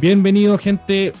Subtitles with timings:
[0.00, 1.12] Bienvenido, gente,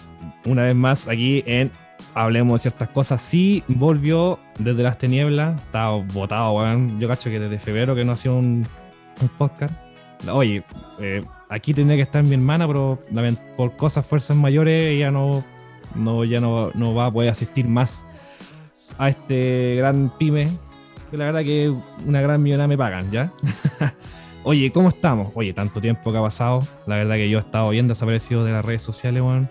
[0.46, 1.70] una vez más aquí en
[2.14, 3.20] Hablemos de ciertas cosas.
[3.20, 5.60] Sí, volvió desde las tinieblas.
[5.60, 6.98] Estaba votado, weón.
[6.98, 8.66] Yo cacho que desde febrero que no hacía un,
[9.20, 9.74] un podcast.
[10.30, 10.62] Oye,
[11.00, 12.98] eh, aquí tendría que estar mi hermana, pero
[13.56, 15.44] por cosas, fuerzas mayores, ella no,
[15.94, 18.04] no, ya no, no va a poder asistir más
[18.98, 20.48] a este gran pyme.
[21.10, 21.72] Que la verdad que
[22.06, 23.32] una gran millonada me pagan, ¿ya?
[24.44, 25.32] Oye, ¿cómo estamos?
[25.34, 26.66] Oye, tanto tiempo que ha pasado.
[26.86, 29.48] La verdad que yo he estado bien desaparecido de las redes sociales, weón.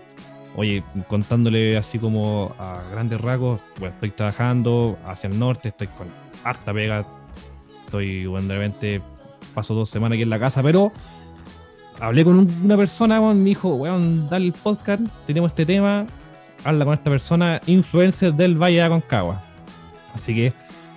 [0.56, 6.08] Oye, contándole así como a grandes rasgos, bueno, estoy trabajando hacia el norte, estoy con
[6.42, 7.06] harta pega.
[7.84, 9.00] Estoy, bueno, de repente
[9.54, 10.90] paso dos semanas aquí en la casa, pero
[12.00, 16.06] hablé con una persona, weón, me dijo, weón, dale el podcast, tenemos este tema,
[16.68, 19.42] habla con esta persona, influencer del Valle de Aconcagua.
[20.14, 20.52] Así que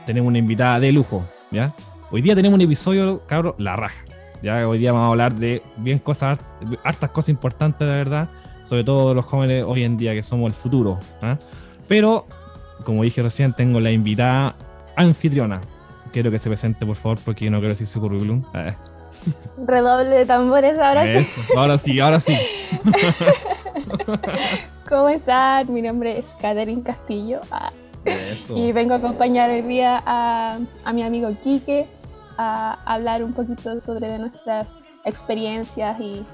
[0.06, 1.74] tenemos una invitada de lujo, ¿ya?
[2.12, 3.96] Hoy día tenemos un episodio, cabrón, la raja.
[4.42, 6.40] Ya hoy día vamos a hablar de bien cosas,
[6.84, 8.28] hartas cosas importantes, de verdad.
[8.64, 11.00] Sobre todo los jóvenes hoy en día, que somos el futuro.
[11.22, 11.38] ¿ah?
[11.88, 12.28] Pero,
[12.84, 14.56] como dije recién, tengo la invitada
[14.98, 15.62] anfitriona.
[16.12, 18.44] Quiero que se presente, por favor, porque yo no quiero decir su currículum.
[19.66, 21.06] Redoble de tambores ahora.
[21.56, 22.36] ahora sí, ahora sí.
[24.92, 25.74] ¿Cómo están?
[25.74, 27.40] Mi nombre es Catherine Castillo.
[27.50, 27.72] Ah.
[28.54, 31.88] Y vengo a acompañar hoy día a, a mi amigo Quique,
[32.38, 34.68] a hablar un poquito sobre nuestras
[35.06, 36.26] experiencias y,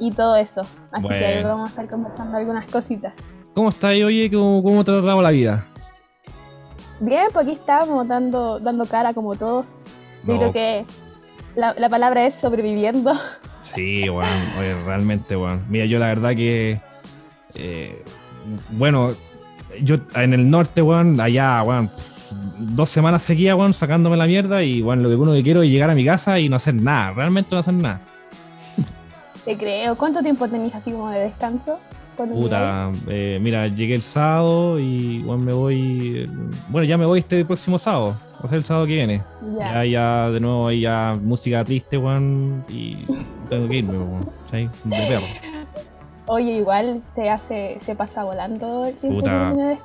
[0.00, 0.62] y todo eso.
[0.90, 3.14] Así que ahí vamos a estar conversando algunas cositas.
[3.54, 4.28] ¿Cómo estás, oye?
[4.32, 5.64] ¿Cómo, cómo te ha tratado la vida?
[6.98, 9.64] Bien, pues aquí estamos dando, dando cara como todos.
[10.24, 10.84] Yo creo que
[11.54, 13.12] la, la, palabra es sobreviviendo.
[13.60, 15.60] Sí, bueno, oye, realmente, bueno.
[15.68, 16.80] Mira, yo la verdad que,
[17.56, 18.02] eh,
[18.70, 19.10] bueno,
[19.82, 21.90] yo en el norte, weón, allá, weón,
[22.58, 25.70] dos semanas seguía, weón, sacándome la mierda y, weón, lo que uno que quiero es
[25.70, 28.00] llegar a mi casa y no hacer nada, realmente no hacer nada.
[29.44, 29.96] Te creo.
[29.96, 31.78] ¿Cuánto tiempo tenías así como de descanso?
[32.16, 36.28] Puta, eh, mira, llegué el sábado y weón, me voy.
[36.68, 38.16] Bueno, ya me voy este próximo sábado.
[38.42, 39.22] O sea, el sábado que viene.
[39.58, 42.64] Ya, ya, de nuevo, ahí ya música triste, weón.
[42.68, 43.04] Y
[43.50, 44.30] tengo que irme, weón.
[44.50, 44.68] ¿sí?
[44.84, 45.55] De perro.
[46.26, 49.52] Oye, igual se hace, se pasa volando el tiempo Puta.
[49.52, 49.78] de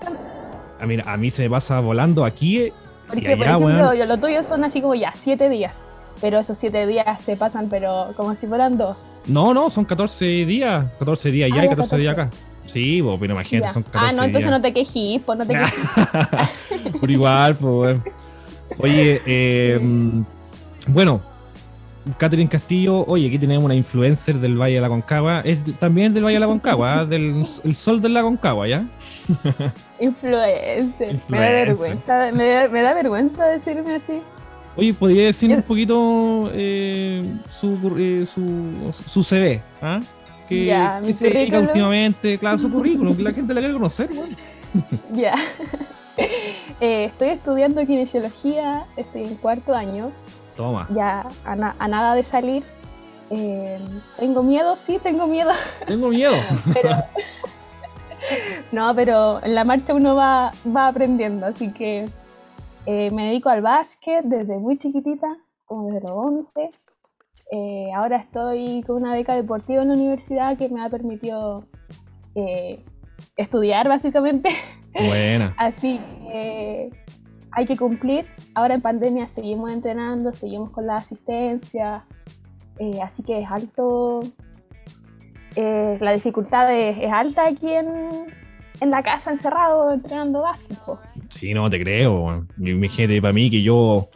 [0.79, 2.71] A mí, a mí se me pasa volando aquí.
[3.07, 5.73] Porque, por ejemplo, yo, lo tuyo son así como ya, siete días.
[6.19, 9.05] Pero esos siete días se pasan, pero como si fueran dos.
[9.27, 10.83] No, no, son 14 días.
[10.99, 12.29] 14 días ya y 14, días acá.
[12.65, 16.93] Sí, pero imagínate, son 14 Ah, no, entonces no te quejes, pues no te quejes.
[16.99, 17.99] por igual, pues.
[18.79, 19.79] Oye, eh,
[20.87, 21.21] bueno,
[22.17, 25.41] Catherine Castillo, oye, aquí tenemos una influencer del Valle de la Concagua.
[25.41, 27.05] Es también del Valle de la Concagua, ¿ah?
[27.05, 28.85] del el sol de la Concagua, ¿ya?
[29.99, 31.19] influencer.
[31.27, 34.19] Me da vergüenza, me da, vergüenza decirme así.
[34.75, 39.61] Oye, ¿podría decir un poquito eh, su, eh, su, su, CV?
[39.81, 39.99] ¿ah?
[40.47, 44.35] Que, mi se dedica últimamente, claro, su currículum, que la gente la quiere conocer, bueno.
[45.13, 45.35] Ya.
[46.81, 50.09] Eh, estoy estudiando kinesiología, estoy en cuarto año.
[50.89, 51.55] Ya a,
[51.87, 52.63] nada de salir.
[53.29, 53.79] Eh,
[54.17, 55.51] tengo miedo, sí, tengo miedo.
[55.87, 56.33] Tengo miedo.
[58.71, 62.09] no, pero en la marcha uno va, va aprendiendo, así que
[62.85, 66.71] eh, me dedico al básquet desde muy chiquitita, como desde los 11.
[67.53, 71.65] Eh, ahora estoy con una beca deportiva en la universidad que me ha permitido
[73.37, 74.49] estudiar básicamente.
[74.93, 75.53] Buena.
[75.57, 76.89] Así que
[77.51, 78.25] hay que cumplir.
[78.55, 82.05] Ahora en pandemia seguimos entrenando, seguimos con la asistencia,
[82.79, 84.21] eh, así que es alto.
[85.55, 90.99] Eh, la dificultad es, alta aquí en, la casa encerrado entrenando básico.
[91.29, 92.45] Sí, no te creo.
[92.57, 94.09] Imagínate para mí que yo,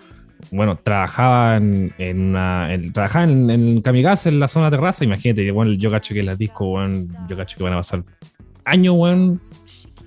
[0.52, 5.04] bueno, trabajaba en, una, en, trabajaba en, en Kamikaze, en la zona terraza.
[5.04, 8.04] Imagínate, bueno, yo cacho que las discos, bueno, yo cacho que van a pasar
[8.64, 9.40] años, bueno,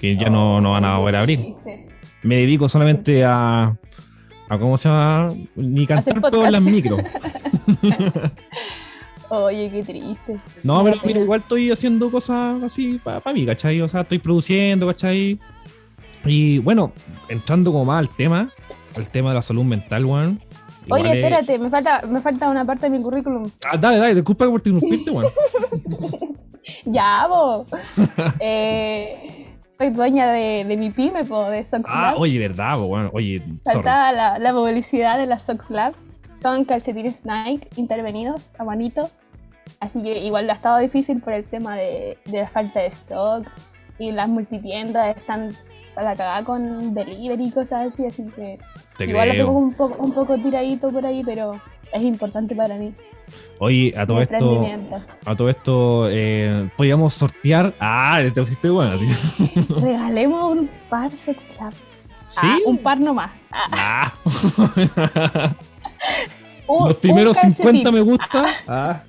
[0.01, 1.55] que ya no, no van a volver a abrir
[2.29, 3.75] me dedico solamente a,
[4.49, 5.35] a ¿cómo se llama?
[5.57, 7.01] Ni cantar todas las micros.
[9.31, 10.39] Oye, qué triste.
[10.63, 13.81] No, pero mira, igual estoy haciendo cosas así para mí, ¿cachai?
[13.81, 15.39] O sea, estoy produciendo, ¿cachai?
[16.27, 16.93] Y bueno,
[17.31, 18.51] entrando como más al tema,
[18.97, 20.39] el tema de la salud mental, weón.
[20.91, 23.51] Oye, espérate, me, falta, me falta una parte de mi currículum.
[23.65, 25.33] Ah, dale, dale, disculpa por interrumpirte, weón.
[26.85, 27.67] ya, vos.
[28.41, 29.48] eh,
[29.79, 33.41] soy dueña de, de mi pyme, de Socks Ah, oye, verdad, bueno, oye.
[33.65, 35.95] Faltaba la, la, publicidad de la Socks Lab.
[36.37, 39.11] Son calcetines Nike intervenidos a manito.
[39.81, 43.47] Así que igual ha estado difícil por el tema de, de la falta de stock
[43.99, 45.57] y las multitiendas están
[45.95, 48.59] para cagar con delivery y cosas así, así que
[49.05, 51.61] igual lo tengo un poco, un poco tiradito por ahí, pero
[51.93, 52.93] es importante para mí.
[53.59, 54.67] Oye, a todo esto,
[55.25, 57.75] a todo esto, eh, podríamos sortear.
[57.81, 58.93] Ah, te pusiste bueno.
[58.93, 59.07] Así.
[59.83, 61.39] Regalemos un par sex
[62.29, 62.47] ¿Sí?
[62.47, 63.33] Ah, un par nomás.
[63.51, 64.15] Ah.
[64.33, 65.55] ah.
[66.87, 69.05] Los primeros 50 me gusta.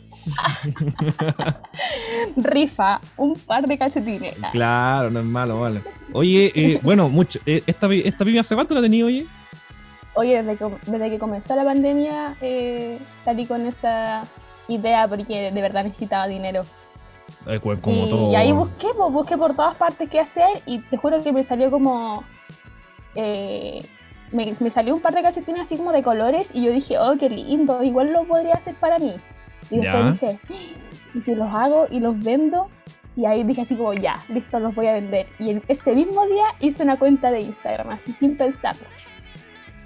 [2.35, 4.35] Rifa, un par de calcetines.
[4.51, 5.81] Claro, no es malo, vale.
[6.13, 9.27] Oye, eh, bueno, mucho, eh, esta, esta hace cuánto la tenía, oye?
[10.15, 14.23] Oye, desde que, comenzó la pandemia eh, salí con esa
[14.67, 16.65] idea porque de verdad necesitaba dinero.
[17.61, 18.31] como y, todo.
[18.31, 21.43] y ahí busqué, pues, busqué por todas partes qué hacer y te juro que me
[21.43, 22.23] salió como...
[23.15, 27.15] me, me, salió un par de calcetines así como de colores y yo dije, oh,
[27.17, 29.15] qué lindo, igual lo podría hacer para mí.
[29.69, 30.39] Y después dije,
[31.13, 32.69] y si los hago y los vendo,
[33.15, 35.27] y ahí dije así como, ya, listo, los voy a vender.
[35.39, 38.85] Y ese mismo día hice una cuenta de Instagram, así sin pensarlo.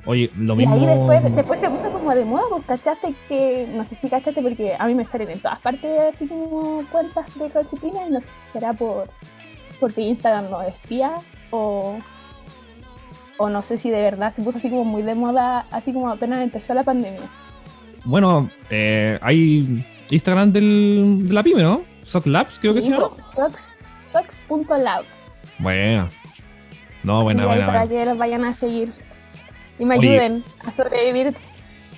[0.05, 0.75] Oye, lo mismo.
[0.75, 4.09] Y ahí después, después se puso como de moda, pues cachaste que, no sé si
[4.09, 8.21] cachaste porque a mí me salen en todas partes así como cuentas de calcetines, no
[8.21, 9.09] sé si será por
[9.79, 11.15] porque Instagram no espía
[11.51, 11.97] o,
[13.37, 16.09] o no sé si de verdad se puso así como muy de moda, así como
[16.09, 17.29] apenas empezó la pandemia
[18.05, 21.83] bueno, eh, hay Instagram del, de la pyme, ¿no?
[22.03, 23.11] Sock Labs, creo que se llama.
[24.01, 25.05] Socks.lab.
[25.59, 26.09] Bueno.
[27.03, 27.67] No, buena, buena.
[27.67, 28.93] Para que los vayan a seguir
[29.79, 31.35] y me ayuden a sobrevivir.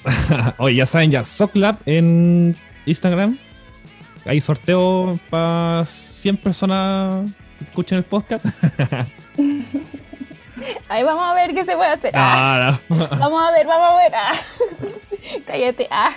[0.57, 2.55] Oye, ya saben, ya, Socklab en
[2.85, 3.37] Instagram.
[4.25, 8.45] Hay sorteo para 100 personas que escuchen el podcast.
[10.89, 12.11] Ahí vamos a ver qué se puede hacer.
[12.15, 14.11] Ah, vamos a ver, vamos a ver.
[14.15, 14.31] Ah.
[15.45, 15.87] Cállate.
[15.89, 16.11] Ah.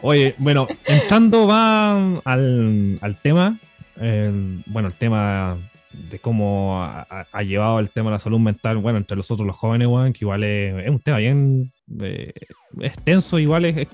[0.00, 3.58] Oye, bueno, entrando va al, tema.
[3.96, 5.56] bueno, el tema
[5.92, 9.88] de cómo ha, llevado el tema de la salud mental, bueno, entre nosotros los jóvenes,
[10.12, 12.32] que igual es, un tema bien eh,
[12.80, 13.88] extenso, igual es,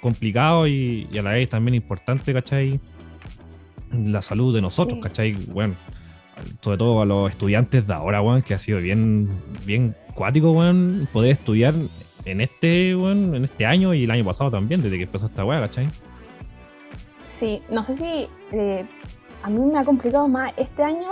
[0.00, 2.80] complicado y, a la vez también importante, ¿cachai?
[3.92, 5.32] La salud de nosotros, ¿cachai?
[5.32, 5.74] Bueno,
[6.60, 9.28] sobre todo a los estudiantes de ahora, weón, que ha sido bien,
[9.64, 11.74] bien cuático, weón, poder estudiar
[12.24, 15.44] en este, weón, en este año y el año pasado también, desde que empezó esta
[15.44, 15.88] weá, ¿cachai?
[17.24, 18.86] Sí, no sé si eh,
[19.42, 21.10] a mí me ha complicado más este año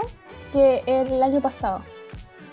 [0.52, 1.82] que el año pasado.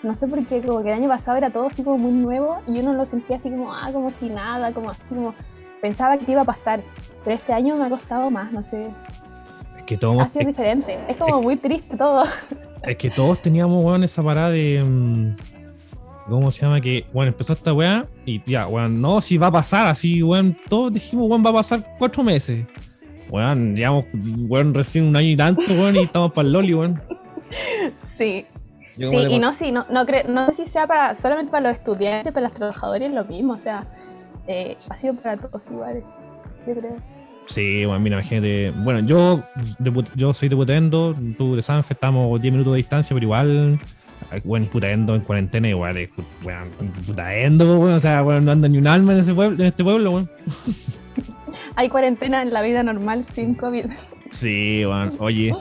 [0.02, 2.58] No sé por qué, como que el año pasado era todo así como muy nuevo
[2.66, 5.34] y uno lo sentía así como, ah, como si nada, como así como
[5.80, 6.82] pensaba que iba a pasar.
[7.24, 8.90] Pero este año me ha costado más, no sé.
[9.76, 10.20] Es que todo.
[10.20, 12.24] Ha sido diferente, es como muy triste todo.
[12.82, 14.82] Es que todos teníamos, weón, esa parada de.
[14.82, 15.36] Mm,
[16.28, 16.80] ¿Cómo se llama?
[16.80, 20.56] Que, bueno, empezó esta weá y ya, weón, no, si va a pasar así, weón,
[20.68, 22.66] todos dijimos, weón, va a pasar cuatro meses.
[23.30, 24.04] Weón, llevamos,
[24.48, 27.00] weón, recién un año y tanto, weón, y estamos para el Loli, weón.
[28.18, 28.44] Sí.
[28.90, 32.32] sí, y no, sí, no, no, no sé si sea para, solamente para los estudiantes,
[32.32, 33.86] para los trabajadores, lo mismo, o sea,
[34.46, 36.04] eh, ha sido para todos iguales,
[36.66, 37.17] yo creo.
[37.48, 38.70] Sí, bueno, mira, imagínate.
[38.70, 39.42] Bueno, yo,
[40.14, 43.80] yo soy de Putendo, tú de Sanfe, estamos 10 minutos de distancia, pero igual,
[44.44, 46.10] bueno, Putendo en cuarentena, igual es,
[46.42, 46.66] bueno,
[47.06, 49.82] Putendo, bueno, o sea, bueno, no anda ni un alma en, ese pueblo, en este
[49.82, 50.28] pueblo, bueno.
[51.76, 53.86] Hay cuarentena en la vida normal sin COVID.
[54.30, 55.54] Sí, bueno, oye.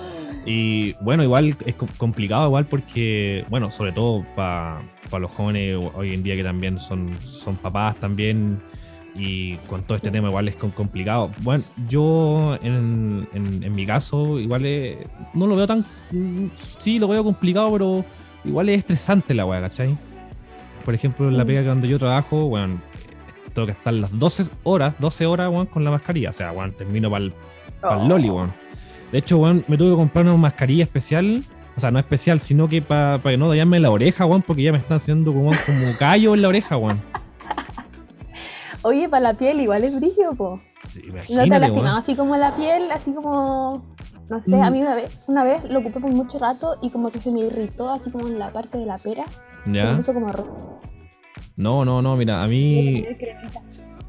[0.45, 4.79] Y bueno, igual es complicado, igual porque, bueno, sobre todo para
[5.19, 8.57] los jóvenes hoy en día que también son, son papás también
[9.17, 11.31] y con todo este tema igual es complicado.
[11.39, 14.63] Bueno, yo en, en, mi caso igual
[15.33, 15.83] no lo veo tan...
[16.79, 18.05] Sí, lo veo complicado, pero
[18.45, 19.97] igual es estresante la weá, ¿cachai?
[20.85, 21.47] Por ejemplo, en la mm.
[21.47, 22.79] pega que cuando yo trabajo, bueno,
[23.53, 26.29] tengo que estar las 12 horas, 12 horas, weón, con la mascarilla.
[26.29, 27.33] O sea, bueno, termino para el,
[27.81, 28.07] oh.
[28.07, 28.51] loli, weón.
[29.11, 31.43] De hecho, weón, me tuve que comprar una mascarilla especial.
[31.75, 34.71] O sea, no especial, sino que para que no dañarme la oreja, weón, porque ya
[34.71, 37.01] me están haciendo como, como callo en la oreja, weón.
[38.87, 40.61] Oye, para la piel igual es brillo, po.
[40.87, 43.83] Sí, ¿No te lastimado así como la piel, así como...
[44.29, 47.11] No sé, a mí una vez, una vez lo ocupé por mucho rato y como
[47.11, 49.25] que se me irritó así como en la parte de la pera.
[49.65, 49.81] Ya.
[49.81, 50.79] Se me puso como rojo.
[51.57, 53.05] No, no, no, mira, a mí...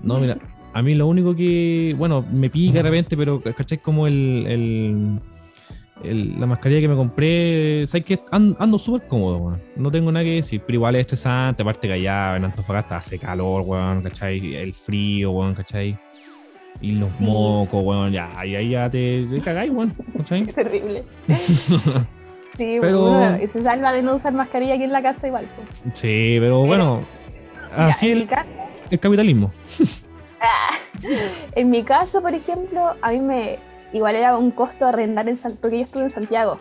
[0.00, 0.38] No, mira,
[0.73, 1.97] a mí lo único que...
[1.99, 3.78] Bueno, me pica de repente, pero ¿cachai?
[3.78, 5.20] Como el
[6.05, 10.62] la mascarilla que me compré, ¿sabes que Ando, súper cómodo, No tengo nada que decir,
[10.64, 11.62] pero igual es estresante.
[11.62, 14.55] Aparte que allá en Antofagasta hace calor, weón, ¿cachai?
[14.57, 15.97] El frío, weón, ¿cachai?
[16.81, 20.43] Y los mocos, weón, ya, y ahí ya te, te cagáis, weón, ¿cachai?
[20.43, 21.05] Es terrible.
[22.57, 23.38] sí, pero...
[23.49, 25.47] se salva de no usar mascarilla aquí en la casa igual.
[25.95, 27.02] Sí, pero bueno,
[27.76, 28.28] así el,
[28.90, 29.52] el capitalismo.
[30.40, 30.71] Ah,
[31.57, 33.59] en mi caso, por ejemplo, a mí me,
[33.92, 36.59] igual era un costo arrendar en Santiago, porque yo estuve en Santiago.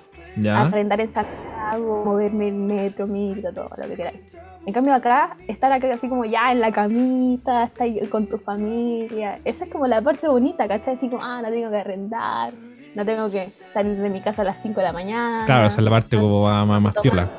[0.54, 4.38] arrendar en Santiago, moverme en metro, micro, todo lo que queráis.
[4.66, 9.40] En cambio acá, estar acá así como ya en la camita, estar con tu familia,
[9.46, 10.96] esa es como la parte bonita, ¿cachai?
[10.96, 12.54] Así como, ah, no tengo que arrendar,
[12.96, 15.46] no tengo que salir de mi casa a las 5 de la mañana.
[15.46, 17.30] Claro, esa es la parte como más, más tierna.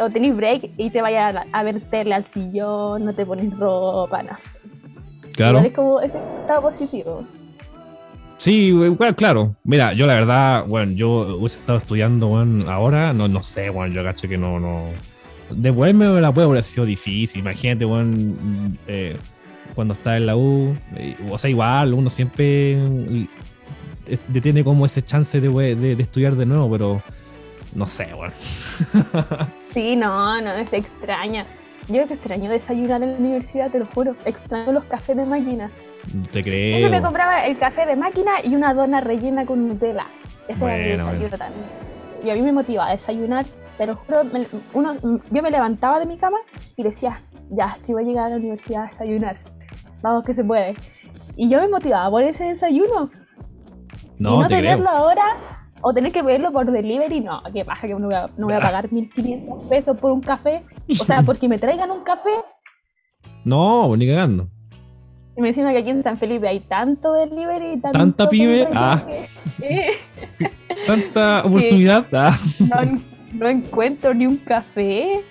[0.00, 4.36] O tenés break y te vayas a, verterle al sillón, no te pones ropa, no.
[5.32, 5.58] Claro.
[5.60, 7.22] es como, es estado positivo.
[8.40, 9.54] Sí, bueno, claro.
[9.64, 13.94] Mira, yo la verdad, bueno, yo hubiese estado estudiando, bueno, ahora, no, no sé, bueno,
[13.94, 14.86] yo cacho que no, no.
[15.50, 17.40] Devuelve la puede haber sido difícil.
[17.40, 18.34] Imagínate, bueno,
[18.86, 19.14] eh,
[19.74, 22.78] cuando está en la U, eh, o sea, igual, uno siempre
[24.28, 27.02] detiene como ese chance de, de estudiar de nuevo, pero
[27.74, 28.32] no sé, bueno.
[29.74, 31.44] sí, no, no, es extraña.
[31.88, 34.16] Yo extraño desayunar en la universidad, te lo juro.
[34.24, 35.70] Extraño los cafés de máquina.
[36.32, 36.78] Te creo.
[36.78, 40.06] Siempre me compraba el café de máquina y una dona rellena con Nutella.
[40.48, 41.64] Ese era el desayuno también.
[42.24, 43.46] Y a mí me motivaba a desayunar,
[43.78, 44.22] pero juro,
[44.74, 44.96] uno,
[45.30, 46.38] yo me levantaba de mi cama
[46.76, 49.38] y decía, ya, si voy a llegar a la universidad a desayunar.
[50.02, 50.74] Vamos que se puede.
[51.36, 53.10] Y yo me motivaba por ese desayuno.
[54.18, 55.36] No, y no tenerlo ahora
[55.82, 58.54] o tener que verlo por delivery, no, qué pasa que no voy a, no voy
[58.54, 60.62] a pagar 1500 pesos por un café.
[61.00, 62.30] O sea, porque me traigan un café.
[63.44, 64.48] No, ni cagando.
[65.36, 69.02] Y me dicen que aquí en San Felipe hay tanto delivery, tanto tanta pyme, ah.
[70.86, 72.06] tanta oportunidad.
[72.12, 72.36] Ah.
[73.32, 75.24] No, encuentro ni un café.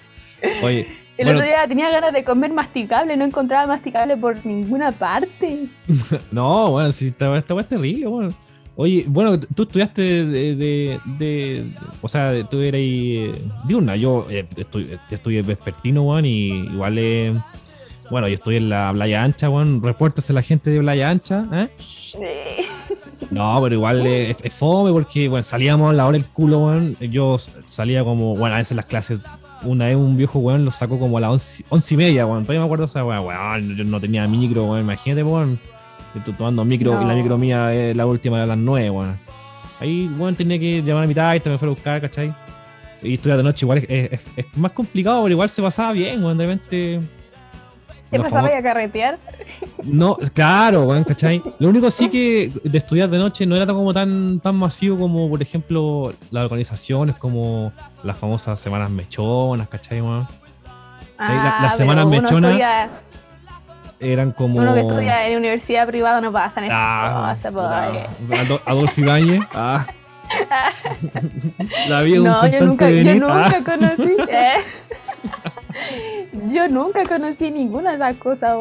[0.64, 0.88] Oye.
[1.18, 5.68] El otro día tenía ganas de comer masticable, no encontraba masticable por ninguna parte.
[6.32, 8.34] no, bueno, si esta, esta es terrible, bueno.
[8.78, 11.70] Oye, bueno, tú estudiaste de,
[12.02, 17.34] o sea, tú eras de una, yo eh, estoy, estudié vespertino, Juan, y igual, eh,
[18.10, 21.46] bueno, yo estoy en la Playa Ancha, Juan, reportas a la gente de Playa Ancha,
[21.54, 21.70] ¿eh?
[23.32, 27.38] No, pero igual es, fome porque, bueno, salíamos a la hora del culo, Juan, yo
[27.66, 29.22] salía como, bueno, a veces las clases,
[29.64, 32.44] una vez un viejo, weón, lo sacó como a las once, once y media, weón,
[32.44, 35.60] todavía me acuerdo, o sea, weón, yo no tenía micro, weón, imagínate, weón
[36.16, 39.16] Estoy tomando micro y la micro mía es la última de las nueve, bueno.
[39.80, 42.34] Ahí, bueno, tenía que llamar a mitad y me fue a buscar, ¿cachai?
[43.02, 44.20] Y estudiar de noche igual es,
[44.56, 47.02] más complicado, pero igual se pasaba bien, bueno, de repente.
[48.10, 49.18] ¿Te pasaba a carretear?
[49.84, 51.42] No, claro, bueno, ¿cachai?
[51.60, 55.30] Lo único sí que de estudiar de noche no era como tan, tan masivo como,
[55.30, 57.72] por ejemplo, las organizaciones como
[58.04, 60.02] las famosas semanas mechonas, ¿cachai?
[61.18, 62.58] Ah, las semanas mechonas
[64.00, 64.60] eran como.
[64.60, 68.60] Uno que estudia en universidad privada no pasa en ah, eso.
[68.66, 69.42] Adolfo Ibáñez.
[69.54, 69.86] Ah.
[71.90, 73.62] La vida no, yo nunca, yo nunca ah.
[73.66, 74.16] conocí.
[74.30, 74.58] Eh.
[76.52, 78.58] Yo nunca conocí ninguna de esas cosas.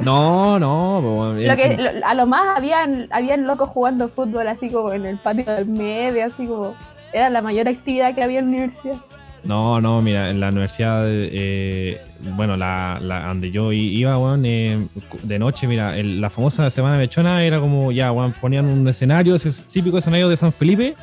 [0.00, 1.34] No, no.
[1.34, 5.44] lo que, a lo más habían, habían locos jugando fútbol así como en el patio
[5.44, 6.74] del medio, así como.
[7.12, 8.96] Era la mayor actividad que había en la universidad.
[9.44, 12.00] No, no, mira, en la universidad, eh,
[12.34, 14.86] bueno, la, la, donde yo iba, weón, eh,
[15.22, 19.50] de noche, mira, la famosa Semana Mechona era como, ya, weón, ponían un escenario, ese
[19.70, 20.96] típico escenario de San Felipe,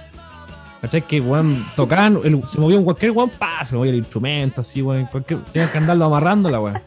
[0.82, 1.04] ¿cachai?
[1.04, 5.06] Que, weón, tocaban, se movía un cualquier, weón, pa, se movía el instrumento, así, weón,
[5.06, 6.82] cualquier, tenían que andarlo amarrándola, weón.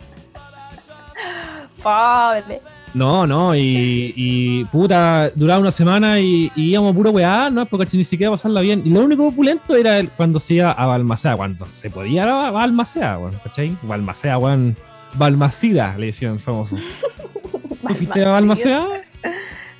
[1.82, 2.60] Pobre.
[2.94, 7.66] No, no, y, puta, duraba una semana y, íbamos puro weá, ¿no?
[7.66, 8.82] Porque ni siquiera pasarla bien.
[8.84, 13.18] Y lo único opulento era cuando se iba a Balmacea, cuando se podía a Balmacea,
[13.18, 13.76] weón, ¿cachai?
[13.82, 14.76] Balmacea, weón.
[15.14, 16.76] Balmacida, le decían famoso.
[17.88, 18.86] ¿Tú fuiste a Balmacea?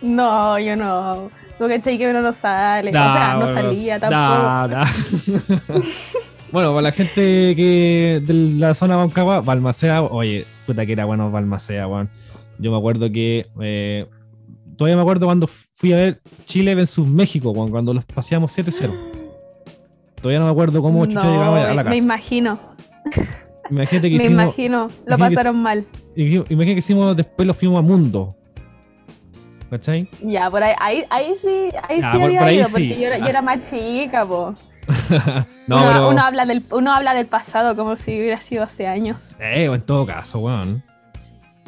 [0.03, 1.31] No, yo no.
[1.59, 4.87] Tú cachai que uno no sale, o sea, no salía tampoco.
[6.53, 11.31] bueno, para la gente que de la zona Bancagua, Balmacea, oye, puta que era bueno
[11.31, 12.11] Balmacea, weón.
[12.59, 13.47] Yo me acuerdo que.
[13.61, 14.07] Eh,
[14.77, 18.93] todavía me acuerdo cuando fui a ver Chile versus México, cuando, los paseamos 7-0.
[20.17, 21.91] Todavía no me acuerdo cómo chucha llegaba a la casa.
[21.91, 22.59] Me imagino.
[23.71, 25.87] Imagínate que me imagino, lo pasaron mal.
[26.17, 28.37] Imagínate que hicimos, después lo fuimos a Mundo.
[29.71, 30.09] ¿Cachai?
[30.23, 34.25] Ya, por ahí, ahí, ahí sí, ahí sí había ido, porque yo, era, más chica,
[34.25, 34.55] po.
[35.67, 36.09] no, uno, pero...
[36.11, 39.17] uno, habla del, uno habla del pasado como si hubiera sido hace años.
[39.41, 40.83] Eh, en todo caso, weón.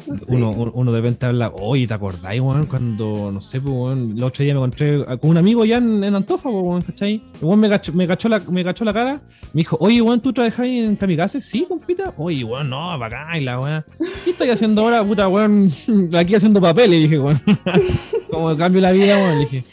[0.27, 2.65] Uno, uno de repente habla, oye, ¿te acordáis, weón?
[2.65, 6.03] Cuando, no sé, pues, weón, el otro día me encontré con un amigo ya en,
[6.03, 7.21] en pues, weón, ¿cachai?
[7.41, 9.21] El me cachó, me, cachó la, me cachó la cara,
[9.53, 11.41] me dijo, oye, weón, ¿tú trabajas en Kamikaze?
[11.41, 12.13] Sí, compita.
[12.17, 13.85] Oye, weón, no, acá y la weón.
[14.23, 15.71] ¿Qué estoy haciendo ahora, puta, weón?
[16.13, 17.41] Aquí haciendo papel, y dije, weón.
[18.31, 19.63] Como cambio la vida, weón, le dije.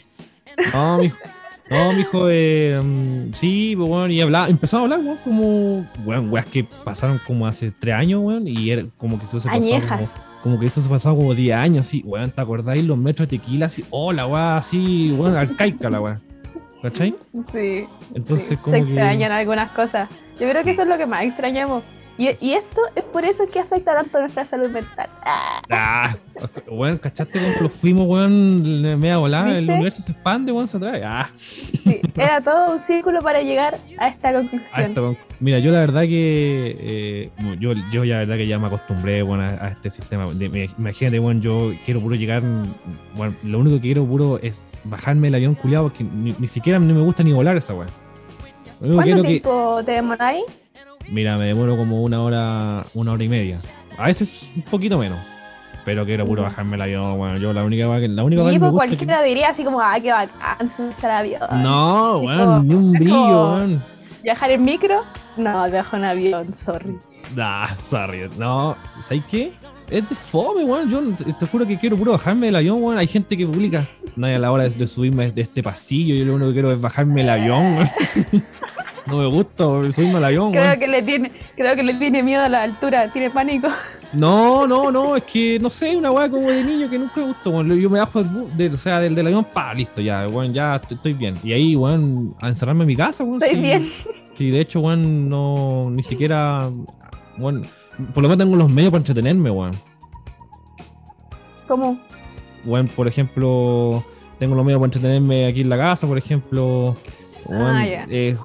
[0.73, 1.17] No, mijo.
[1.69, 6.31] No, mijo, eh, mm, sí, pues, bueno, y hablaba, empezó a hablar, weón, como, weón,
[6.31, 9.61] weas que pasaron como hace tres años, weón, y era como que eso se pasó
[9.61, 10.09] como,
[10.43, 13.39] como, que eso se pasaba como 10 años, así, weón, ¿te acordáis los metros de
[13.39, 13.65] tequila?
[13.65, 16.19] Así, oh, la weá, así, weón, arcaica la weá.
[16.83, 17.15] ¿Cachai?
[17.51, 17.87] Sí.
[18.13, 18.77] Entonces, como.
[18.77, 20.07] Se extrañan algunas cosas.
[20.39, 21.83] Yo creo que eso es lo que más extrañamos.
[22.17, 25.09] Y, y, esto es por eso que afecta tanto a nuestra salud mental.
[25.27, 28.99] Ah, ah ¿cachaste cuando lo fuimos, weón?
[28.99, 31.01] Media volada, el universo se expande, weón, se atrae.
[31.03, 31.29] Ah.
[31.35, 35.17] Sí, era todo un círculo para llegar a esta conclusión.
[35.39, 36.77] Mira, yo la verdad que.
[36.79, 37.29] Eh,
[37.59, 40.25] yo, yo ya la verdad que ya me acostumbré, weón, a, este sistema.
[40.77, 42.43] imagínate, weón, yo quiero puro llegar.
[43.15, 46.93] Bueno, lo único que quiero puro es bajarme el avión culiado, porque ni, siquiera ni
[46.93, 47.89] me gusta ni volar esa weón.
[48.79, 50.43] ¿Cuánto tiempo te demoráis?
[51.11, 53.57] Mira, me demoro como una hora, una hora y media.
[53.97, 55.19] A veces un poquito menos.
[55.85, 58.71] Pero quiero puro bajarme el avión, bueno, yo la única vez la única sí, pues
[58.71, 60.71] cualquiera diría así como, ah, qué bacán
[61.03, 61.41] el avión.
[61.61, 63.83] No, bueno, ni un brillo, weón.
[64.23, 65.03] ¿Viajar en micro?
[65.37, 66.97] No, viajo en avión, sorry.
[67.35, 68.27] Nah, sorry.
[68.39, 69.51] No, ¿sabes qué?
[69.91, 70.89] Es de fome, weón.
[70.89, 72.97] Yo te juro que quiero puro bajarme del avión, weón.
[72.97, 73.85] Hay gente que publica,
[74.15, 76.15] no a la hora de, subirme de este pasillo.
[76.15, 77.89] Yo lo único que quiero es bajarme el avión, weón.
[79.07, 82.41] No me gusta subirme al avión, creo que le tiene Creo que le tiene miedo
[82.41, 83.69] a la altura, tiene pánico.
[84.13, 87.27] No, no, no, es que no sé, una weá como de niño que nunca me
[87.27, 87.63] gustó.
[87.63, 91.13] Yo me bajo del, o sea, del, del avión, pa, listo, ya, weón, ya estoy,
[91.13, 91.35] bien.
[91.43, 93.41] Y ahí, weón, a encerrarme en mi casa, weón.
[93.41, 93.91] Estoy bien.
[94.35, 96.69] Sí, de hecho, weón, no, ni siquiera,
[97.37, 97.65] weón,
[98.13, 99.71] por lo menos tengo los medios para entretenerme, weón.
[101.67, 101.97] ¿Cómo?
[102.65, 104.03] Weón, por ejemplo,
[104.39, 106.95] tengo los medios para entretenerme aquí en la casa, por ejemplo,
[107.51, 108.35] Ah, eh,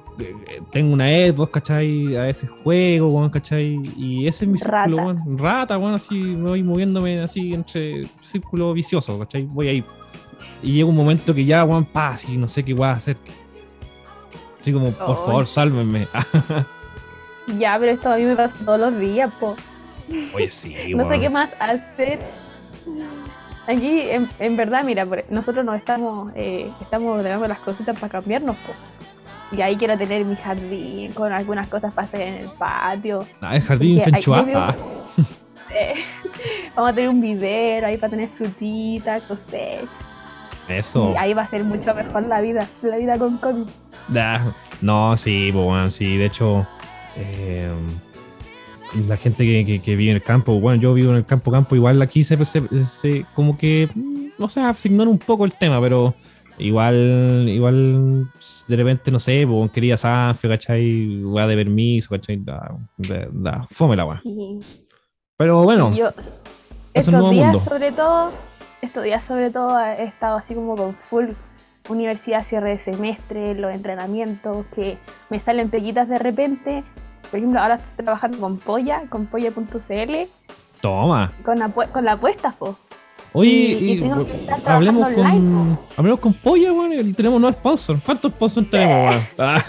[0.71, 2.17] tengo una Xbox, ¿cachai?
[2.17, 3.81] A veces juego, ¿cachai?
[3.97, 9.19] Y ese es mi círculo, Rata, bueno, así me voy moviéndome así entre círculo vicioso,
[9.19, 9.43] ¿cachai?
[9.45, 9.85] Voy ahí.
[10.63, 13.17] Y llega un momento que ya, weón, paz, y no sé qué voy a hacer.
[14.61, 16.07] Así como, por favor, sálvenme.
[17.59, 19.57] ya, pero esto a mí me pasa todos los días, po.
[20.35, 22.19] Oye, sí, No sé qué más hacer.
[23.67, 24.05] Aquí,
[24.39, 28.57] en, verdad, mira, nosotros nos estamos, eh, estamos ordenando las cositas para cambiarnos,
[29.53, 33.27] Y ahí quiero tener mi jardín con algunas cosas para hacer en el patio.
[33.41, 34.77] Ah, el jardín fenchuapa.
[35.73, 35.95] Eh,
[36.75, 39.89] vamos a tener un vivero ahí para tener frutitas, cosechas.
[40.69, 41.13] Eso.
[41.15, 43.69] Y ahí va a ser mucho mejor la vida, la vida con COVID.
[44.81, 46.67] no, sí, pues bueno, sí, de hecho.
[47.17, 47.71] Eh,
[49.09, 51.77] la gente que, que, vive en el campo, bueno, yo vivo en el campo, campo,
[51.77, 53.89] igual aquí se, se, como que,
[54.39, 56.15] no sé, se ignora un poco el tema, pero
[56.59, 58.29] igual, igual
[58.69, 61.23] de repente, no sé, pues, quería Sanfe, ¿cachai?
[61.23, 62.37] Voy de permiso, ¿cachai?
[62.39, 62.75] Da,
[63.33, 64.21] da, fome la weá.
[65.37, 65.91] Pero bueno,
[66.93, 68.33] estos días sobre todo,
[68.83, 71.27] estos días sobre todo he estado así como con full
[71.89, 74.99] universidad, cierre de semestre, los entrenamientos, que
[75.29, 76.85] me salen peguitas de repente
[77.31, 80.15] por ejemplo, ahora estoy trabajando con Polla, con Polla.cl.
[80.81, 81.31] Toma.
[81.45, 81.59] Con,
[81.93, 82.77] con la apuesta, po.
[83.33, 84.03] Oye, y,
[84.67, 87.15] hablemos, con, hablemos con Polla, weón.
[87.15, 88.03] Tenemos nuevos sponsors.
[88.03, 89.27] ¿Cuántos sponsors tenemos, weón?
[89.39, 89.65] Ah.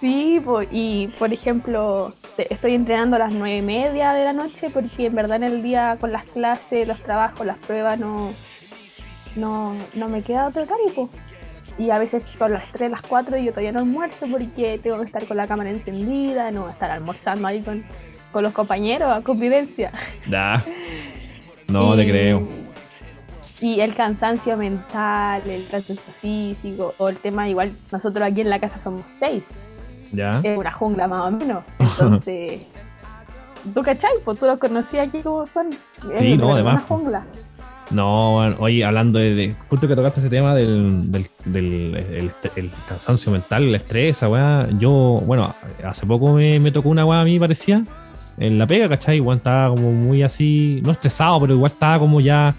[0.00, 0.40] Sí,
[0.70, 5.14] y por ejemplo, estoy entrenando a las nueve y media de la noche porque en
[5.14, 8.30] verdad en el día con las clases, los trabajos, las pruebas no,
[9.36, 11.08] no, no me queda otro caripo
[11.78, 14.98] y a veces son las 3, las 4 y yo todavía no almuerzo porque tengo
[14.98, 17.84] que estar con la cámara encendida, no estar almorzando ahí con,
[18.42, 19.92] los compañeros a convivencia.
[20.26, 20.62] Da.
[21.68, 22.46] No te creo.
[23.60, 28.58] Y el cansancio mental, el cansancio físico, o el tema igual, nosotros aquí en la
[28.58, 29.44] casa somos 6.
[30.12, 30.40] Ya.
[30.42, 31.64] Es una jungla más o menos.
[31.78, 32.66] Entonces,
[33.74, 34.12] ¿tú cachai?
[34.24, 35.70] Pues tú los conocí aquí como son.
[36.14, 36.74] Sí, no, además.
[36.74, 37.24] Una jungla.
[37.92, 41.12] No, bueno, oye, hablando de, Justo que tocaste ese tema del,
[41.44, 44.68] del, el, cansancio mental, el estrés, weá.
[44.78, 47.84] Yo, bueno, hace poco me, tocó una weá a mí parecía.
[48.38, 49.16] En la pega, ¿cachai?
[49.16, 52.54] Igual estaba como muy así, no estresado, pero igual estaba como ya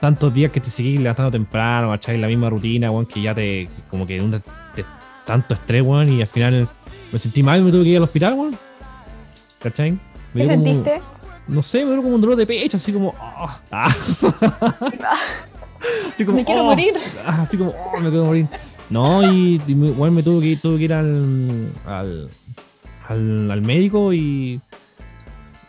[0.00, 2.16] tantos días que te seguís levantando temprano, ¿cachai?
[2.16, 4.42] La misma rutina, weón, que ya te, como que un
[5.26, 6.68] tanto estrés, weón, y al final
[7.12, 8.56] me sentí mal y me tuve que ir al hospital, weón.
[9.62, 9.98] ¿Cachai?
[10.32, 11.00] ¿Qué sentiste?
[11.50, 13.12] No sé, me dio como un dolor de pecho, así como.
[13.18, 13.94] Ah, ah.
[16.08, 16.94] así como me quiero oh, morir.
[17.26, 18.46] Así como, oh, me quiero morir.
[18.88, 22.30] No, y, igual me tuve que, tuve que ir al, al,
[23.50, 24.60] al, médico y.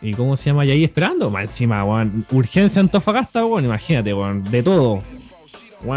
[0.00, 0.64] ¿Y cómo se llama?
[0.64, 1.30] Y ahí esperando.
[1.30, 2.26] Más encima, weón.
[2.32, 3.64] Urgencia Antofagasta, weón.
[3.64, 4.42] Imagínate, weón.
[4.50, 5.02] De todo.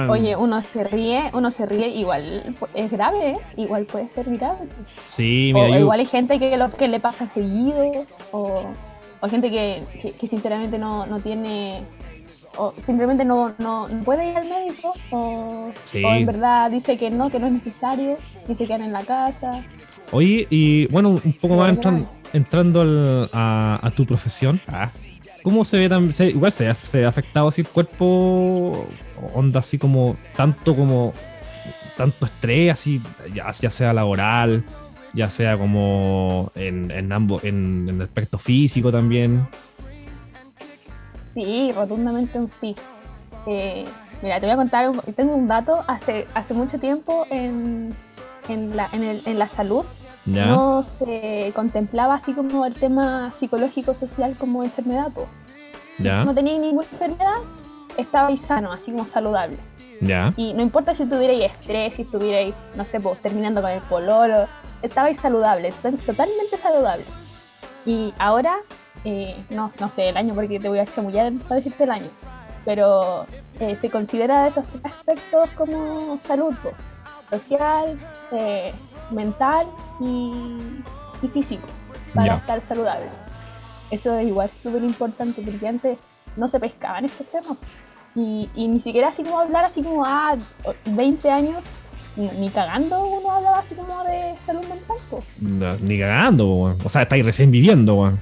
[0.09, 3.37] Oye, uno se ríe, uno se ríe, igual es grave, ¿eh?
[3.55, 4.67] Igual puede ser grave.
[5.03, 8.63] Sí, mira, o igual hay gente que lo que le pasa seguido, o
[9.25, 9.83] o gente que,
[10.19, 11.83] que, sinceramente no, no, tiene
[12.57, 17.39] o simplemente no, no, puede ir al médico o, en verdad dice que no, que
[17.39, 19.63] no es necesario y se quedan en la casa.
[20.11, 24.61] Oye, y bueno, un poco más entrando, entrando a, tu profesión.
[24.67, 24.89] Ah,
[25.43, 28.87] ¿Cómo se ve tan, igual se, se ha afectado así el cuerpo,
[29.33, 31.13] onda así como, tanto como,
[31.97, 33.01] tanto estrés, así,
[33.33, 34.63] ya, sea laboral,
[35.15, 39.47] ya sea como en, en ambos, en, el aspecto físico también?
[41.33, 42.75] Sí, rotundamente un sí.
[43.47, 43.85] Eh,
[44.21, 47.93] mira, te voy a contar, tengo un dato, hace, hace mucho tiempo en,
[48.49, 49.85] en, la, en, el, en la salud
[50.25, 55.11] no se contemplaba así como el tema psicológico social como enfermedad.
[55.97, 57.35] Si no teníais ninguna enfermedad,
[57.97, 59.57] estabais sano, así como saludable.
[60.35, 64.47] Y no importa si tuvierais estrés, si estuvierais, no sé, pues, terminando con el pololo,
[64.81, 65.73] estabais saludable,
[66.05, 67.05] totalmente saludable.
[67.85, 68.57] Y ahora,
[69.03, 72.09] eh, no, no sé el año porque te voy a chamullar para decirte el año,
[72.65, 73.25] pero
[73.59, 76.55] eh, se considera esos tres aspectos como salud,
[77.23, 77.97] social,
[78.31, 78.73] eh,
[79.11, 79.67] mental
[79.99, 80.59] y,
[81.33, 81.67] físico
[82.13, 83.07] para estar saludable.
[83.89, 85.97] Eso es igual súper importante porque antes
[86.35, 87.57] no se pescaban estos temas.
[88.15, 90.37] Y, ni siquiera así como hablar así como, ah,
[90.85, 91.63] 20 años,
[92.15, 95.79] ni cagando uno hablaba así como de salud mental.
[95.81, 96.47] ni cagando,
[96.83, 98.13] o sea, estáis recién viviendo.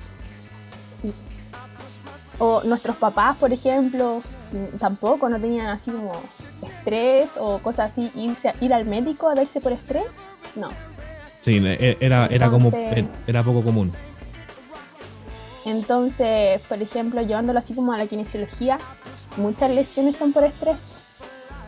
[2.40, 4.22] O nuestros papás, por ejemplo,
[4.80, 6.12] tampoco no tenían así como
[6.62, 10.06] estrés o cosas así, irse ir al médico a verse por estrés.
[10.56, 10.70] No.
[11.42, 13.92] Sí, e, era, era como e, era poco común.
[15.66, 18.78] Entonces, por ejemplo, llevándolo así como a la kinesiología,
[19.38, 21.06] muchas lesiones son por estrés.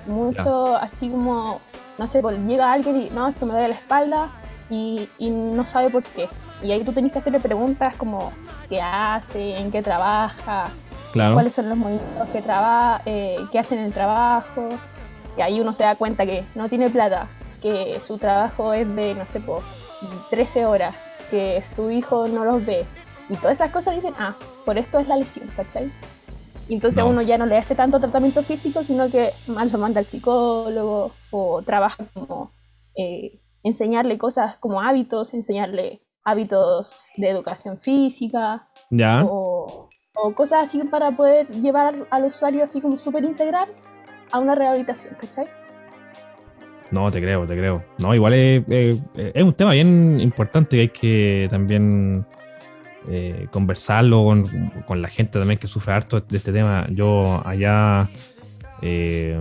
[0.08, 1.60] Mucho, así como,
[1.98, 4.30] no sé, pues, llega alguien y no, esto me duele la espalda
[4.70, 6.28] y, no sabe por qué.
[6.62, 8.32] Y ahí tú tenés que hacerle preguntas como
[8.70, 10.70] qué hace, en qué trabaja,
[11.14, 14.70] cuáles son los movimientos que trabaja, eh, qué hacen en el trabajo.
[15.38, 17.28] Y ahí uno se da cuenta que no tiene plata,
[17.62, 19.62] que su trabajo es de, no sé, por
[20.30, 20.96] 13 horas,
[21.30, 22.86] que su hijo no los ve.
[23.30, 24.34] Y todas esas cosas dicen, ah,
[24.66, 25.92] por esto es la lesión, ¿cachai?
[26.70, 30.08] Entonces uno ya no le hace tanto tratamiento físico, sino que más lo manda al
[30.08, 32.52] psicólogo o trabaja como
[32.96, 38.68] eh, enseñarle cosas como hábitos, enseñarle hábitos de educación física.
[38.90, 39.24] Ya.
[39.26, 43.70] O, o cosas así para poder llevar al usuario así como súper integral
[44.32, 45.48] a una rehabilitación, ¿cachai?
[46.92, 47.84] No, te creo, te creo.
[47.98, 48.64] No, igual es,
[49.16, 52.26] es, un tema bien importante y hay que también
[53.10, 54.26] eh, conversarlo
[54.86, 56.88] con, la gente también que sufre harto de este tema.
[56.90, 58.10] Yo allá
[58.82, 59.40] eh,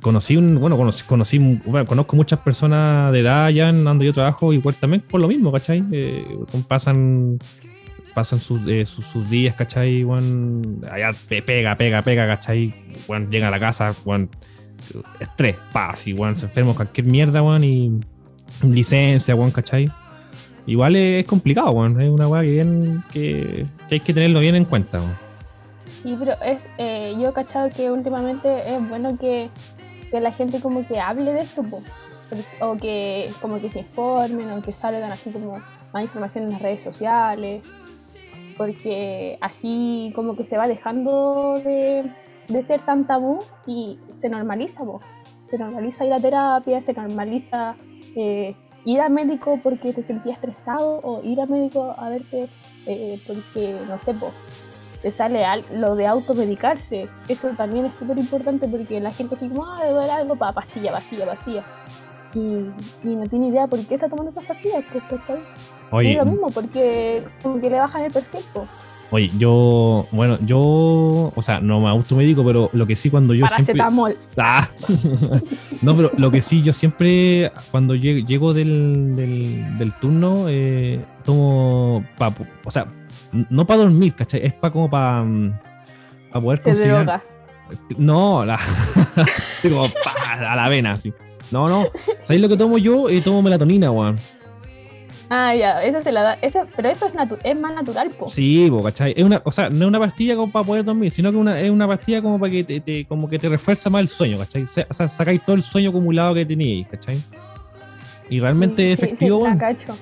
[0.00, 4.52] conocí un, bueno, conocí, conocí conozco muchas personas de edad allá en donde yo trabajo,
[4.52, 5.84] igual también por lo mismo, ¿cachai?
[5.92, 6.24] Eh,
[6.66, 7.38] pasan
[8.14, 10.04] pasan sus, sus, días, ¿cachai?
[10.90, 12.74] allá pega, pega, pega, ¿cachai?
[13.06, 14.28] Bueno, llega a la casa, bueno,
[15.20, 18.00] estrés, paz, y se enferma cualquier mierda, weón, y
[18.62, 19.90] licencia, weón, ¿cachai?
[20.68, 22.42] Igual es, complicado, weón, es una weá
[23.10, 25.00] que, que, hay que tenerlo bien en cuenta.
[26.02, 29.48] Sí, pero es, eh, yo he cachado que últimamente es bueno que,
[30.12, 31.62] la gente como que hable de esto,
[32.60, 35.58] o que como que se informen, o que salgan así como
[35.94, 37.62] más información en las redes sociales,
[38.58, 42.12] porque así como que se va dejando de,
[42.48, 44.82] de ser tan tabú y se normaliza.
[45.46, 47.74] Se normaliza ir a terapia, se normaliza
[48.14, 48.54] eh,
[48.88, 52.48] ir al médico porque te sentías estresado o ir al médico a verte
[52.86, 54.32] eh, porque, no sé, vos,
[55.02, 57.06] te sale lo de automedicarse.
[57.28, 60.52] Eso también es súper importante porque la gente así como, ah, le duele algo, para
[60.52, 61.64] pastilla, pastilla, pastilla.
[62.34, 62.70] Y,
[63.04, 65.42] no tiene idea por qué está tomando esas pastillas, pues, ¿cachai?
[65.90, 68.40] Oye, es lo mismo, porque como que le bajan el perfil,
[69.10, 73.46] Oye, yo, bueno, yo, o sea, no me automedico, pero lo que sí cuando yo
[73.46, 74.12] Paracetamol.
[74.12, 74.34] siempre...
[74.36, 74.68] Ah,
[75.82, 82.34] no, pero lo que sí yo siempre, cuando llego, del, del, turno, eh, tomo, pa,
[82.64, 82.86] o sea,
[83.32, 84.44] no para dormir, ¿cachai?
[84.44, 85.24] Es para como para
[86.30, 87.22] pa poder Se Droga.
[87.96, 88.58] No, la,
[89.62, 91.14] como a la vena, así.
[91.50, 91.86] No, no.
[92.22, 93.08] ¿Sabéis lo que tomo yo?
[93.08, 94.18] Eh, tomo melatonina, weón.
[95.30, 96.38] Ah, ya, esa se la da.
[96.74, 97.12] pero eso es,
[97.44, 98.28] es más natural, po.
[98.28, 99.12] Sí, po, ¿cachai?
[99.16, 101.60] Es una, o sea, no es una pastilla como para poder dormir, sino que una,
[101.60, 104.62] es una pastilla como para que te, como que te refuerza más el sueño, ¿cachai?
[104.62, 107.20] O sea, sacáis todo el sueño acumulado que teníais, ¿cachai?
[108.30, 109.96] Y realmente es efectivo, sí, cacho.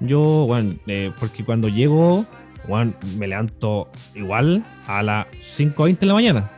[0.00, 2.24] Yo, bueno, eh, porque cuando llego,
[2.66, 6.50] bueno, me levanto igual a las 5.20 de la mañana.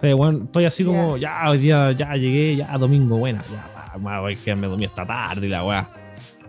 [0.00, 4.36] bueno, estoy así como, ya, hoy día ya llegué, ya domingo, buena, ya, voy a
[4.36, 6.03] quedarme dormir esta tarde y la weá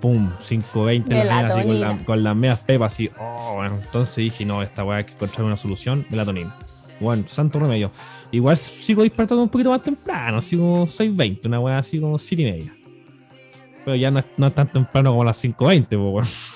[0.05, 4.45] pum, 5.20 de la con, la, con, las medias pepas, así, oh, bueno, entonces dije,
[4.45, 6.55] no, esta weá hay que encontrar una solución, melatonina.
[6.99, 7.89] Bueno, santo remedio.
[8.29, 12.39] Igual sigo despertando un poquito más temprano, así como 6.20, una weá así como 7
[12.39, 12.75] y media.
[13.83, 16.27] Pero ya no es, no es tan temprano como las 5.20, pues,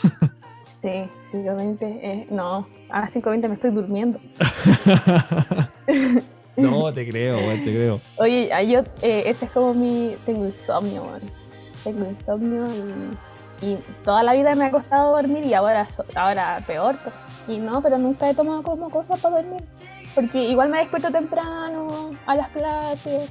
[0.62, 4.20] Sí, Sí, 5.20, eh, no, a las 5.20 me estoy durmiendo.
[6.56, 8.00] no, te creo, te creo.
[8.18, 11.22] Oye, yo, eh, ese es como mi, tengo insomnio, man.
[11.84, 13.29] Tengo insomnio y,
[14.04, 16.96] toda la vida me ha costado dormir y ahora, ahora peor.
[17.48, 19.64] Y no, pero nunca he tomado como cosas para dormir.
[20.16, 23.30] Porque igual me despierto temprano a las clases.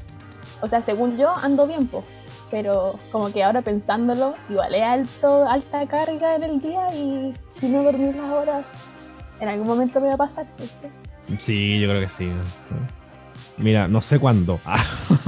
[0.60, 2.04] O sea, según yo, ando bien, pues
[2.50, 7.68] pero como que ahora pensándolo, igual es alto, alta carga en el día y si
[7.68, 8.64] no dormir las horas,
[9.40, 10.88] en algún momento me va a pasar, ¿cierto?
[11.38, 12.30] Sí, yo creo que sí.
[13.58, 14.60] Mira, no sé cuándo,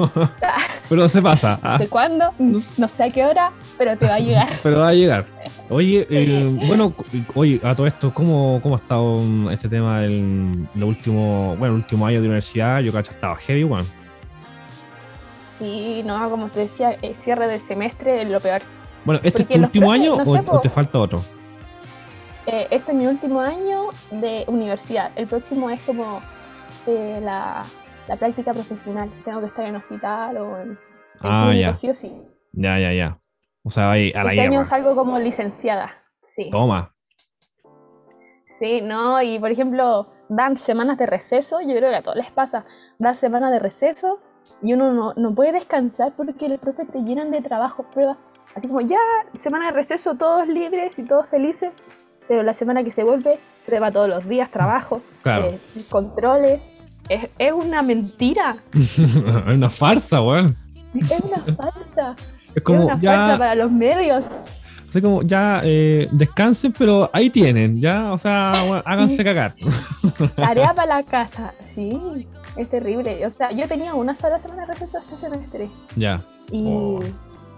[0.88, 1.58] pero se pasa.
[1.62, 4.48] No sé cuándo, no sé a qué hora, pero te va a llegar.
[4.62, 5.26] pero va a llegar.
[5.68, 6.92] Oye, eh, bueno,
[7.34, 12.04] oye, a todo esto, ¿cómo, cómo ha estado este tema el, último, bueno, el último
[12.04, 12.80] año de universidad?
[12.80, 13.86] Yo ha estado heavy, bueno.
[15.60, 18.62] Sí, no, como te decía, el cierre de semestre es lo peor.
[19.04, 21.22] Bueno, ¿este es tu último año o, te falta otro?
[22.46, 25.12] Eh, este es mi último año de universidad.
[25.14, 26.20] El próximo es como
[26.88, 27.64] eh, la,
[28.18, 29.10] práctica profesional.
[29.24, 30.78] Tengo que estar en hospital o en,
[31.22, 31.74] ah, ya.
[31.74, 32.12] sí o sí.
[32.52, 33.18] Ya, ya, ya.
[33.62, 35.92] O sea, ahí a la este año salgo como licenciada.
[36.24, 36.50] Sí.
[36.50, 36.94] Toma.
[38.46, 42.30] Sí, no, y por ejemplo, dan semanas de receso, yo creo que a todos les
[42.30, 42.64] pasa,
[42.98, 44.20] dan semanas de receso
[44.62, 48.18] y uno no, puede descansar porque los profes te llenan de trabajo, pruebas.
[48.54, 48.98] Así como ya,
[49.36, 51.82] semana de receso, todos libres y todos felices,
[52.28, 55.58] pero la semana que se vuelve, prueba todos los días, trabajo, eh,
[55.88, 56.60] controles.
[57.10, 58.56] Es, una mentira.
[58.72, 58.98] es
[59.46, 60.56] una farsa, weón.
[60.94, 62.16] Es una farsa.
[62.54, 64.22] Es como una farsa para los medios.
[64.88, 68.52] Así como, ya eh, descansen, pero ahí tienen, ya, o sea,
[68.84, 69.54] háganse cagar.
[70.36, 72.26] Tarea para la casa, sí.
[72.56, 73.26] Es terrible.
[73.26, 75.68] O sea, yo tenía una sola semana de receso este semestre.
[75.96, 76.20] Ya.
[76.50, 77.00] Y, oh.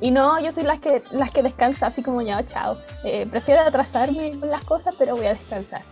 [0.01, 2.77] y no, yo soy las que las que descansa, así como ya, chao.
[3.05, 5.83] Eh, prefiero atrasarme con las cosas, pero voy a descansar.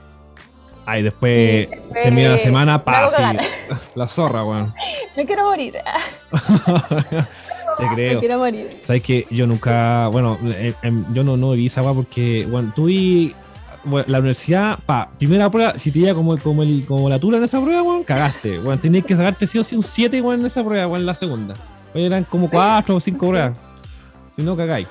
[0.87, 3.11] Ay, después, termina la semana, pa,
[3.95, 4.75] la zorra, weón.
[5.17, 5.75] Me quiero morir.
[7.79, 8.15] Te creo.
[8.15, 8.81] Me quiero morir.
[8.85, 12.73] Sabes que yo nunca, bueno, eh, em, yo no, no viví esa weá porque, bueno,
[12.75, 13.35] tú y
[14.07, 17.45] la universidad, pa, primera prueba, si te llega como, como, el, como la tula en
[17.45, 18.59] esa prueba, weón, cagaste.
[18.59, 21.07] Bueno, tenías que sacarte sí o sí un 7, weón, en esa prueba, weón, en
[21.07, 21.55] la segunda.
[21.95, 23.59] Oye, eran como 4 o 5 pruebas.
[24.37, 24.89] Si no, cagáis.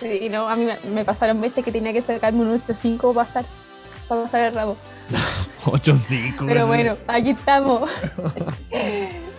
[0.00, 3.46] Sí, no, a mí me, pasaron veces que tenía que sacarme un 8-5 para pasar,
[4.08, 4.76] para pasar el rabo.
[5.64, 6.46] 8-5.
[6.46, 7.90] Pero bueno, aquí estamos.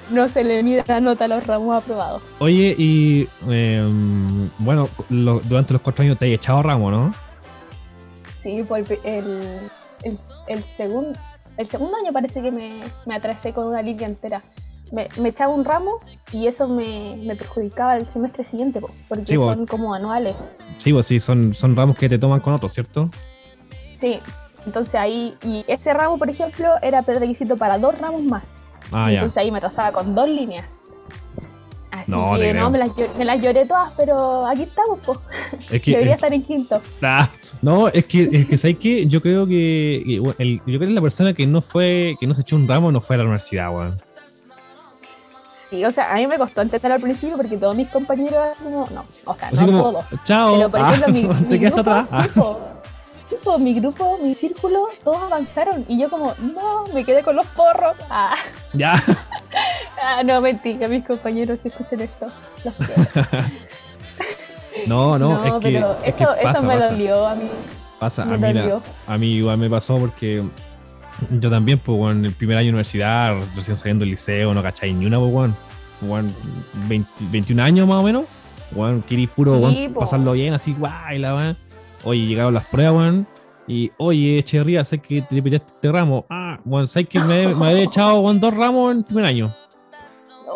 [0.10, 2.22] no se le ni la nota a los ramos aprobados.
[2.40, 7.14] Oye, y em, bueno, durante los 4 años te he echado ramo, ¿no?
[8.40, 9.70] Sí, por el,
[10.48, 11.18] el, segundo,
[11.58, 14.44] el segundo año parece que me, me atrasé con una línea entera.
[14.92, 15.98] Me, echaba un ramo
[16.32, 20.36] y eso me, perjudicaba el semestre siguiente, porque son como anuales.
[20.78, 23.10] Sí, vos sí, son, son ramos que te toman con otros, ¿cierto?
[23.98, 24.20] Sí,
[24.66, 28.44] entonces ahí, y ese ramo, por ejemplo, era requisito para dos ramos más.
[28.92, 30.66] Ah, entonces ahí me atrasaba con dos líneas.
[31.92, 32.78] Así no, que no, me
[33.26, 35.18] las, lloré, todas, pero aquí estamos, pues.
[35.86, 36.82] Debería estar en quinto.
[37.02, 37.30] Ah,
[37.62, 39.06] no, es que, es que ¿sabes qué?
[39.08, 39.98] Yo creo que,
[40.38, 42.92] el, yo creo que la persona que no fue, que no se echó un ramo
[42.92, 44.02] no fue a la universidad, weón.
[45.70, 48.88] Sí, o sea, a mí me costó entender al principio porque todos mis compañeros como,
[48.94, 50.06] no, o sea, no todos.
[50.26, 50.56] Chao.
[50.58, 52.08] Pero por ejemplo, mi, ah, mi grupo, atrás?
[53.60, 57.96] Mi grupo, mi círculo, todos avanzaron y yo como, no, me quedé con los porros.
[58.10, 58.36] Ah.
[58.74, 59.02] Ya.
[60.04, 62.26] ah, no, mentira, mis compañeros que escuchen esto.
[64.88, 67.50] no, no, es que, pero es que pasa, eso me dolió a mí.
[67.98, 68.60] Pasa, a mí,
[69.08, 70.44] a mí igual me pasó porque
[71.30, 74.62] yo también, pues, bueno, en el primer año de universidad, recién saliendo del liceo, no
[74.62, 75.56] cacháis ni una, pues, bueno,
[76.02, 76.30] bueno
[77.32, 78.26] 21 años más o menos,
[78.72, 79.62] bueno, queréis puro,
[79.98, 81.58] pasarlo bien, así, guay, la weón.
[82.04, 83.28] Oye, llegaron las pruebas, weón.
[83.68, 86.26] Y, oye, Echeverría, sé que te pillaste este ramo.
[86.30, 89.54] Ah, bueno, sé que me, me había echado dos ramos en el primer año.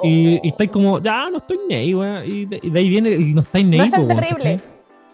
[0.04, 2.24] Y, y estáis como, ya, no estoy ni ahí, weón.
[2.26, 4.62] Y, de, ahí viene, y no estáis ni ahí, No es terrible.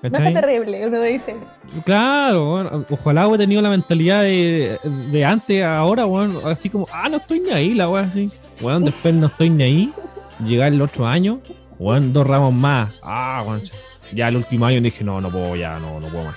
[0.01, 1.35] No es terrible, uno dice.
[1.85, 4.77] Claro, bueno, ojalá hubiera tenido la mentalidad de,
[5.11, 6.39] de antes a ahora, weón.
[6.45, 8.29] Así como, ah, no estoy ni ahí, la weón, así.
[8.61, 9.93] Weón, después no estoy ni ahí.
[10.45, 11.39] Llegar el otro año,
[11.79, 12.99] weón, dos ramos más.
[13.01, 13.61] Ah, weón
[14.13, 16.35] ya el último año dije, no, no puedo, ya no, no puedo más.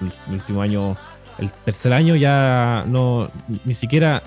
[0.00, 0.96] El, último año,
[1.38, 3.30] el tercer año ya no,
[3.64, 4.22] ni siquiera,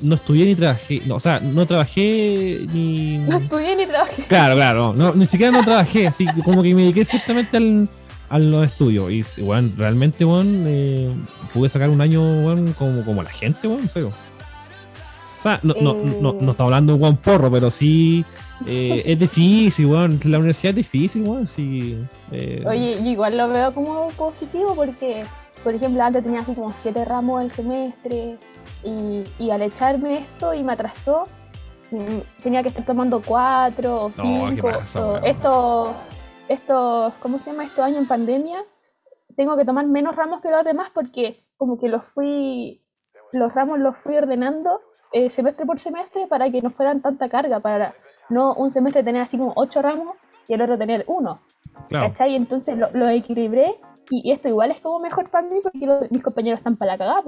[0.00, 3.18] no estudié ni trabajé, no, o sea, no trabajé ni...
[3.18, 4.22] No estudié ni trabajé.
[4.24, 7.88] Claro, claro, no, ni siquiera no trabajé, así como que me dediqué exactamente al,
[8.28, 9.10] a los estudios.
[9.10, 11.12] Y, bueno, realmente, bueno, eh,
[11.52, 14.12] pude sacar un año, bueno, como, como la gente, bueno, en serio.
[15.38, 18.24] O sea, no, no, no, no, está hablando de Juan Porro, pero sí
[18.64, 20.18] eh, es difícil, weón.
[20.24, 21.46] La universidad es difícil, weón.
[21.46, 21.98] Sí,
[22.30, 22.64] eh.
[22.66, 25.24] Oye, igual lo veo como positivo porque,
[25.62, 28.38] por ejemplo, antes tenía así como siete ramos el semestre
[28.82, 31.28] y, y al echarme esto y me atrasó,
[31.90, 34.70] mm, tenía que estar tomando cuatro o cinco.
[35.22, 35.94] esto,
[36.48, 37.64] esto, ¿cómo se llama?
[37.64, 38.64] Estos años en pandemia,
[39.36, 42.82] tengo que tomar menos ramos que los demás porque como que los fui,
[43.32, 44.80] los ramos los fui ordenando
[45.12, 47.94] eh, semestre por semestre para que no fueran tanta carga, para
[48.28, 50.16] no un semestre tener así como ocho ramos
[50.48, 51.40] y el otro tener uno.
[51.88, 52.08] Claro.
[52.08, 52.34] ¿Cachai?
[52.34, 53.74] Entonces lo, equilibré
[54.10, 57.22] y, esto igual es como mejor para mí porque mis compañeros están para la cagada,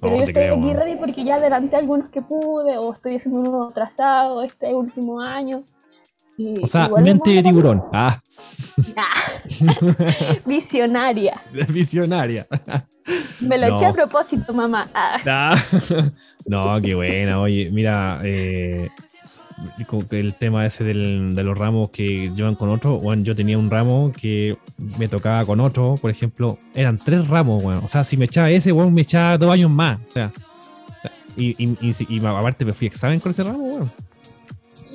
[0.00, 3.68] Pero yo estoy aquí ready porque ya adelanté algunos que pude o estoy haciendo uno
[3.68, 5.64] atrasado este último año.
[6.62, 7.82] o sea, mente de tiburón.
[7.92, 8.20] Ah.
[10.46, 11.42] Visionaria.
[11.68, 12.46] Visionaria.
[13.40, 14.88] Me lo eché a propósito, mamá.
[14.94, 15.18] Ah.
[15.26, 15.56] Ah.
[16.46, 17.40] no, qué buena.
[17.40, 18.90] Oye, mira, eh,
[20.10, 23.70] el tema ese del, de los ramos que llevan con otro, bueno, yo tenía un
[23.70, 24.56] ramo que
[24.98, 28.50] me tocaba con otro, por ejemplo, eran tres ramos, bueno, o sea, si me echaba
[28.50, 30.32] ese, bueno, me echaba dos años más, o sea,
[31.36, 33.90] y, y, y, aparte me fui a examen con ese ramo, bueno.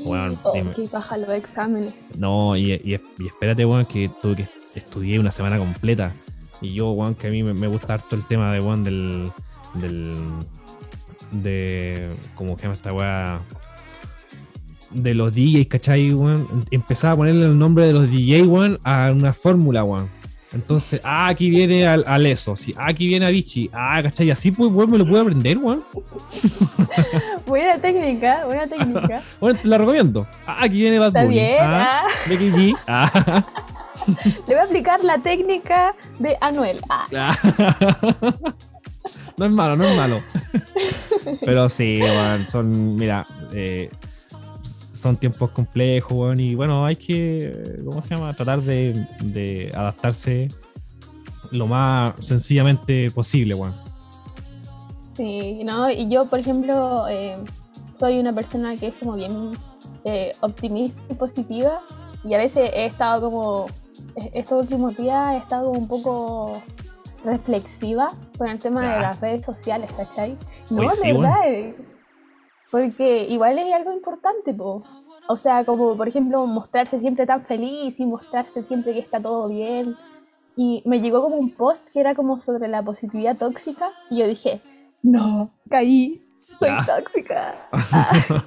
[0.03, 1.93] Bueno, oh, qué baja los exámenes.
[2.17, 2.93] No, y,
[3.25, 6.13] espérate, bueno, que tuve que estudié una semana completa.
[6.61, 9.31] Y yo, bueno, que a mí me, gusta harto el tema de, bueno, del,
[9.73, 10.15] del
[11.31, 13.39] de, ¿cómo se llama esta weá?
[14.95, 16.47] De los DJs, ¿cachai, weón?
[16.71, 20.09] Empezaba a ponerle el nombre de los DJs, weón, a una fórmula, weón.
[20.55, 24.31] Entonces, ah, aquí viene al, al eso, sí, ah, aquí viene a Vichy, ah, ¿cachai?
[24.31, 25.83] Así pues, weón, me lo puedo aprender, weón.
[27.45, 29.21] buena técnica, buena técnica.
[29.41, 30.25] bueno, te la recomiendo.
[30.47, 31.07] Ah, aquí viene Bad.
[31.09, 32.07] Está bien, ah.
[32.87, 32.87] ah.
[32.87, 33.43] ah.
[34.47, 36.79] Le voy a aplicar la técnica de Anuel.
[36.89, 37.35] Ah.
[39.35, 40.23] no es malo, no es malo.
[41.43, 41.99] Pero sí,
[42.47, 43.89] son, mira, eh,
[44.95, 48.33] son tiempos complejos, y bueno, hay que, ¿cómo se llama?
[48.33, 50.47] Tratar de, adaptarse
[51.51, 53.75] lo más sencillamente posible, bueno.
[55.05, 55.89] Sí, ¿no?
[55.89, 57.37] Y yo, por ejemplo, eh,
[57.93, 59.51] soy una persona que es como bien
[60.03, 61.81] eh, optimista y positiva,
[62.23, 63.67] y a veces he estado como,
[64.33, 66.61] estos últimos días he estado un poco
[67.23, 70.37] reflexiva con el tema de las redes sociales, ¿cachai?
[70.69, 71.75] No, de verdad, eh,
[72.71, 74.83] porque igual es algo importante, po.
[75.27, 79.49] O sea, como por ejemplo mostrarse siempre tan feliz y mostrarse siempre que está todo
[79.49, 79.95] bien.
[80.55, 84.27] Y me llegó como un post que era como sobre la positividad tóxica y yo
[84.27, 84.61] dije,
[85.01, 87.55] no, caí, soy tóxica.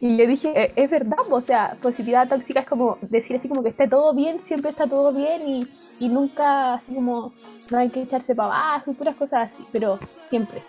[0.00, 3.62] y yo dije, e-, es verdad, o sea, positividad tóxica es como decir así como
[3.62, 5.68] que esté todo bien, siempre está todo bien y,
[6.00, 7.32] y nunca así como
[7.70, 10.62] no hay que echarse para abajo y puras cosas así, pero siempre.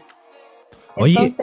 [0.95, 1.33] Oye,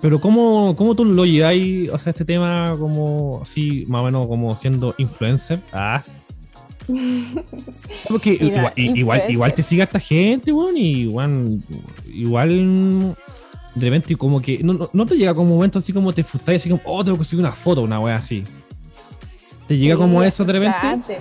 [0.00, 4.26] pero ¿cómo, ¿cómo tú lo lleváis, o sea, este tema como así, más o menos
[4.26, 5.60] como siendo influencer?
[5.72, 6.02] Ah.
[8.08, 11.60] Porque igual, igual, te sigue esta gente, weón, y igual,
[12.06, 13.16] igual
[13.74, 16.58] de repente como que no, no, te llega como un momento así como te frustras
[16.58, 18.44] así como, oh, tengo que subir una foto, una wea así.
[19.66, 21.18] ¿Te llega como eso de repente?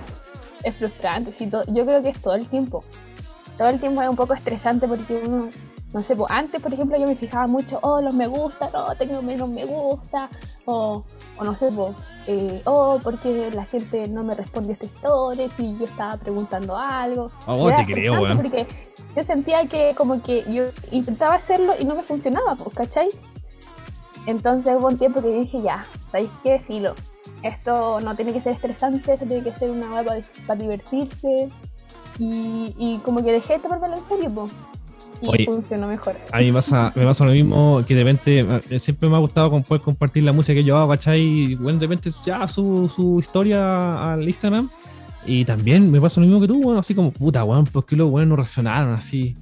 [0.63, 2.83] Es frustrante, sí, yo creo que es todo el tiempo.
[3.57, 5.49] Todo el tiempo es un poco estresante porque uno
[5.93, 8.95] no sé, pues antes, por ejemplo, yo me fijaba mucho, oh, los me gusta, no,
[8.95, 10.29] tengo menos me gusta,
[10.65, 11.03] o,
[11.37, 11.93] o no sé, pues,
[12.27, 16.77] eh, oh, porque la gente no me responde a esta historia si yo estaba preguntando
[16.77, 17.29] algo.
[17.45, 18.37] Oh, te creo, weón.
[18.37, 18.67] Porque
[19.15, 23.09] yo sentía que como que yo intentaba hacerlo y no me funcionaba, pues, ¿cachai?
[24.27, 26.59] Entonces hubo un tiempo que dije, ya, ¿sabéis qué?
[26.59, 26.95] Filo.
[27.43, 31.49] Esto no tiene que ser estresante, esto tiene que ser una web para, divertirse.
[32.19, 34.51] Y, y, como que dejé de tomármelo en serio, pues
[35.21, 36.15] y funcionó mejor.
[36.31, 39.19] A mí me pasa, me pasa lo mismo que de repente eh, siempre me ha
[39.19, 41.21] gustado poder compartir la música que yo hago, ¿cachai?
[41.21, 44.69] Y bueno, de repente ya su, su historia al Instagram.
[45.25, 47.95] Y también me pasa lo mismo que tú, bueno, así como, puta, weón, ¿por qué
[47.95, 49.35] los weones no reaccionaron así?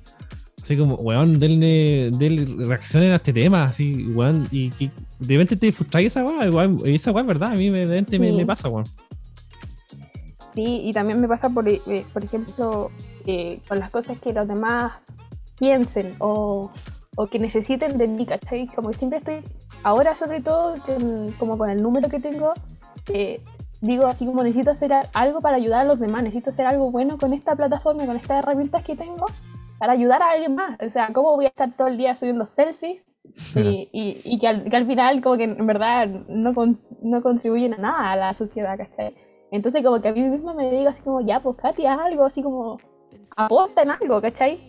[0.61, 5.55] Así como, weón, denle, denle reaccionen a este tema, así, weón, y que de repente
[5.55, 7.53] te frustras esa weón, esa weón, ¿verdad?
[7.53, 8.85] A mí de repente me, me, pasa, weón.
[10.53, 12.91] Sí, y también me pasa, por, eh, por ejemplo,
[13.25, 14.93] eh, con las cosas que los demás
[15.59, 16.71] piensen o,
[17.15, 18.67] o que necesiten de mí, ¿cachai?
[18.67, 19.41] Como que siempre estoy,
[19.83, 20.75] ahora sobre todo,
[21.37, 22.53] como con el número que tengo,
[23.13, 23.41] eh,
[23.81, 27.17] digo así como necesito hacer algo para ayudar a los demás, necesito hacer algo bueno
[27.17, 29.25] con esta plataforma, con estas herramientas que tengo,
[29.77, 30.79] para ayudar a alguien más.
[30.81, 33.01] O sea, ¿cómo voy a estar todo el día subiendo selfies?
[33.55, 33.89] Y,
[34.23, 36.53] y, que, al, final como que en verdad no,
[37.01, 39.15] no contribuyen a nada a la sociedad, ¿cachai?
[39.51, 42.25] Entonces como que a mí misma me digo así como, ya, pues Katy, haz algo,
[42.25, 42.77] así como,
[43.35, 44.59] aposta en algo, ¿cachai?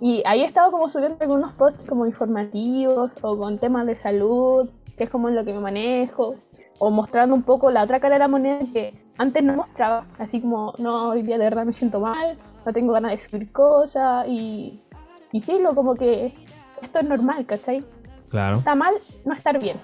[0.00, 4.68] Y ahí he estado como subiendo algunos posts como informativos o con temas de salud
[4.98, 6.34] que es como en lo que me manejo,
[6.80, 10.40] o mostrando un poco la otra cara de la moneda que antes no mostraba, así
[10.40, 12.36] como, no, hoy día de verdad me siento mal,
[12.66, 14.80] no tengo ganas de escribir cosas, y,
[15.32, 16.34] y filo, como que
[16.82, 17.84] esto es normal, ¿cachai?
[18.28, 18.58] Claro.
[18.58, 18.94] Está mal
[19.24, 19.76] no estar bien.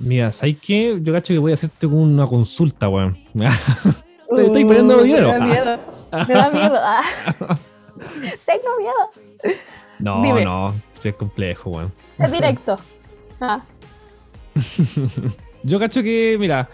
[0.00, 0.98] Mira, ¿sabes qué?
[1.00, 3.16] Yo cacho que voy a hacerte una consulta, weón.
[4.20, 5.32] estoy, estoy perdiendo dinero.
[5.32, 5.78] Me da miedo.
[6.28, 6.78] Me da miedo.
[8.46, 9.58] Tengo miedo.
[9.98, 10.74] No, no.
[11.02, 11.92] Es complejo, weón.
[12.18, 12.78] Es directo.
[13.40, 13.60] Ah.
[15.62, 16.68] yo cacho que, mira,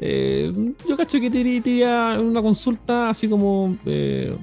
[0.00, 0.52] eh,
[0.88, 4.36] yo cacho que te diría una consulta así como, eh,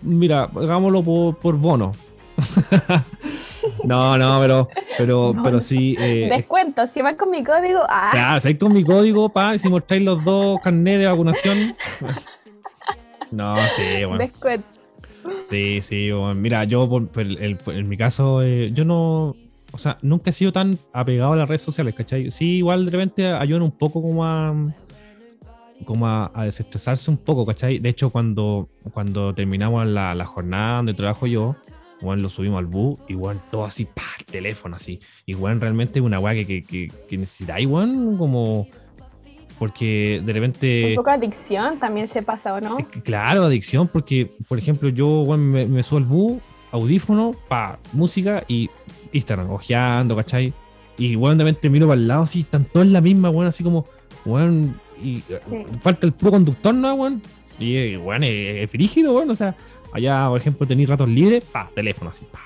[0.00, 1.92] mira, hagámoslo por, por bono.
[3.84, 4.68] No, no, pero,
[4.98, 5.96] pero, pero sí.
[5.98, 7.80] Eh, Descuento, si vas con mi código.
[7.88, 8.10] Ah.
[8.12, 11.76] Claro, si vais con mi código, pa, si mostráis los dos carnets de vacunación.
[13.30, 14.18] No, sí, bueno.
[14.18, 14.81] Descuento.
[15.50, 16.34] Sí, sí, bueno.
[16.34, 19.36] mira, yo por, en mi caso, eh, yo no,
[19.72, 22.30] o sea, nunca he sido tan apegado a las redes sociales, ¿cachai?
[22.30, 24.54] Sí, igual de repente ayudan un poco como a
[25.84, 27.78] como a, desestresarse un poco, ¿cachai?
[27.78, 31.56] De hecho, cuando, cuando terminamos la, jornada donde trabajo yo,
[32.00, 35.00] igual lo subimos al bus, igual todo así, pa, el teléfono así.
[35.26, 37.68] Igual realmente es una weá que, que, que, que
[38.18, 38.66] como.
[39.58, 40.90] Porque de repente.
[40.90, 42.78] Un poco de adicción también se pasa, ¿o no?
[43.04, 46.42] Claro, adicción, porque, por ejemplo, yo me, me, subo al bus,
[46.72, 48.70] audífono, pa, música y
[49.12, 50.52] Instagram, ojeando, ¿cachai?
[50.98, 53.46] Y bueno, de repente miro para el lado, así, están todos en la misma, weón,
[53.46, 53.84] así como,
[54.24, 55.22] weón, y
[55.80, 57.22] falta el puro conductor, ¿no, weón?
[57.58, 59.56] Y, weón, es, es frígido, weón, o sea,
[59.92, 62.40] Allá, por ejemplo, tenéis ratos libres, pa, teléfono así, pa.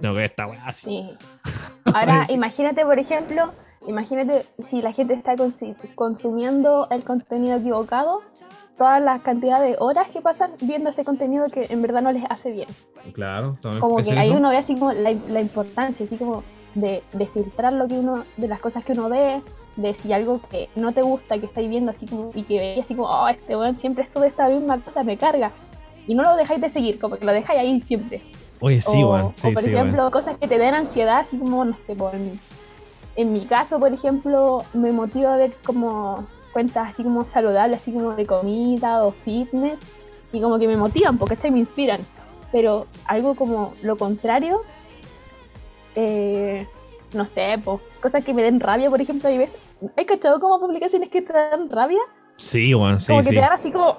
[0.00, 0.86] tengo que esta weá así.
[0.86, 1.52] Sí.
[1.84, 3.52] Ahora, imagínate, por ejemplo,
[3.86, 5.36] imagínate si la gente está
[5.94, 8.22] consumiendo el contenido equivocado,
[8.76, 12.24] todas las cantidades de horas que pasan viendo ese contenido que en verdad no les
[12.28, 12.68] hace bien.
[13.12, 16.42] Claro, Como que ahí uno ve así como la, importancia, así como
[16.74, 19.42] de, de, filtrar lo que uno, de las cosas que uno ve,
[19.76, 22.84] de si algo que no te gusta, que estáis viendo así como, y que veis
[22.84, 25.50] así como, oh, este weón siempre sube esta misma cosa, me carga
[26.06, 28.20] y no lo dejáis de seguir, como que lo dejáis ahí siempre.
[28.60, 31.94] Oye, sí, o, o por ejemplo, cosas que te den ansiedad, así como, no sé,
[33.18, 37.92] en, mi caso, por ejemplo, me motiva a ver como cuentas así como saludables, así
[37.92, 39.78] como de comida o fitness,
[40.32, 42.00] y como que me motivan, porque estas me inspiran.
[42.52, 44.60] Pero algo como lo contrario,
[45.94, 46.66] eh,
[47.12, 49.58] no sé, pues, cosas que me den rabia, por ejemplo, hay veces,
[49.96, 52.00] ¿hay cachado como publicaciones que te dan rabia?
[52.36, 53.12] Sí, bueno, sí.
[53.12, 53.96] Como que te dan así como,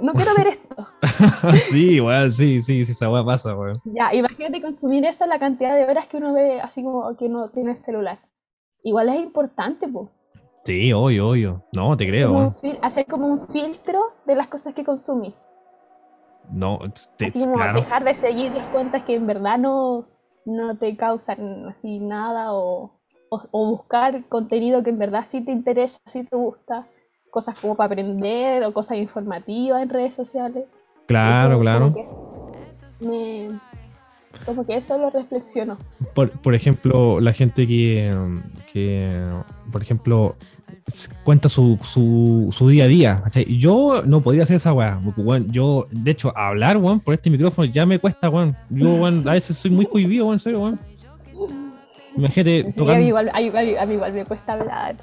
[0.00, 0.88] no quiero ver esto.
[1.70, 3.80] sí, igual, sí, sí, sí, esa weá pasa, weón.
[3.84, 7.48] Ya, imagínate consumir eso la cantidad de horas que uno ve así como que uno
[7.48, 8.18] tiene el celular.
[8.86, 10.08] Igual es importante, pues.
[10.64, 11.62] Sí, obvio, obvio.
[11.74, 12.54] No, te creo.
[12.82, 15.34] hacer como un filtro de las cosas que consumís.
[16.48, 16.78] No,
[17.16, 20.06] te, así como dejar de seguir las cuentas que en verdad no,
[20.44, 22.92] no te causan así nada o,
[23.28, 26.86] o buscar contenido que en verdad sí te interesa, sí te gusta
[27.28, 30.64] cosas como para aprender o cosas informativas en redes sociales.
[31.06, 31.92] Claro, claro.
[34.44, 35.78] Como que, eso lo reflexiono.
[36.14, 38.14] Por, ejemplo, la gente que,
[38.72, 39.24] que
[39.72, 40.36] por ejemplo,
[41.24, 43.22] cuenta su, su, día a día.
[43.48, 45.00] Yo no podría hacer esa weá.
[45.48, 48.56] yo, de hecho, hablar, weón, por este micrófono ya me cuesta, weón.
[48.70, 50.80] Yo, weón, a veces soy muy cohibido, weón, en serio, weón.
[52.16, 53.40] Imagínate a, mí igual, a,
[53.86, 54.96] mí igual me cuesta hablar.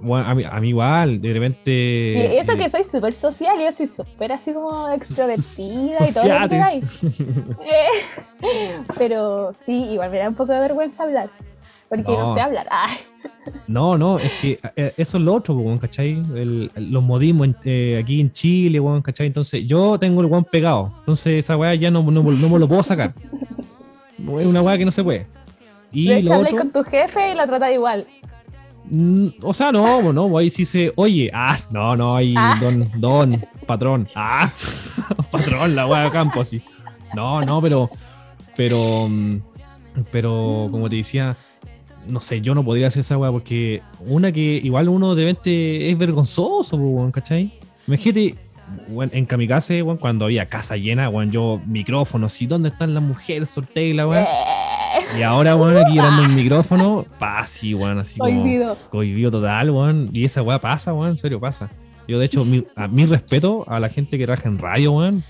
[0.00, 2.32] Bueno, a mí, a mí igual, de repente.
[2.32, 6.40] Y eso que soy súper social, yo soy súper así como extrovertida y todo lo
[6.40, 6.84] que queráis.
[8.98, 11.30] pero sí, igual me da un poco de vergüenza hablar.
[11.90, 12.68] Porque no, sé hablar.
[12.70, 12.86] Ah.
[13.66, 16.22] No, no, es que eh, eso es lo otro, ¿cachai?
[16.76, 19.26] los modismos eh, aquí en Chile, ¿cachai?
[19.26, 20.94] Entonces, yo tengo el guan pegado.
[21.00, 23.12] Entonces, esa weá ya no, no, no, me lo puedo sacar.
[24.20, 25.26] Es una weá que no se puede.
[25.90, 26.56] Y de hecho, otro...
[26.56, 28.06] con tu jefe y lo trata igual.
[28.90, 30.92] Mm, o sea, no, no, ahí sí se.
[30.96, 32.58] Oye, ah, no, no, ahí, ah.
[32.60, 34.08] don, don, patrón.
[34.14, 34.52] Ah,
[35.30, 36.62] patrón, la wea de campo, sí.
[37.14, 37.90] No, no, pero.
[38.56, 39.08] Pero.
[39.08, 39.40] Mm,
[40.10, 41.36] pero, como te decía,
[42.06, 43.82] no sé, yo no podría hacer esa wea porque.
[44.00, 47.52] Una que igual uno de repente es vergonzoso, ¿cachai?
[47.86, 48.34] Imagínate,
[48.88, 53.02] bueno, en Kamikaze, bueno, cuando había casa llena, bueno, yo micrófonos, ¿y dónde están las
[53.02, 53.50] mujeres?
[53.50, 54.26] Sorteo y la weá.
[55.18, 58.42] Y ahora, weón, aquí dando el micrófono, pasa, sí, weón, así como.
[58.90, 59.30] Cohibido.
[59.30, 60.08] total, weón.
[60.12, 61.70] Y esa weá pasa, weón, en serio pasa.
[62.08, 65.24] Yo, de hecho, mi, a mi respeto a la gente que trabaja en radio, weón.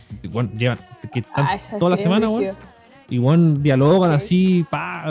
[0.56, 0.78] llevan
[1.12, 2.54] que están ah, toda la semana, weón.
[3.08, 5.10] Y, weón, dialogan así, pa, a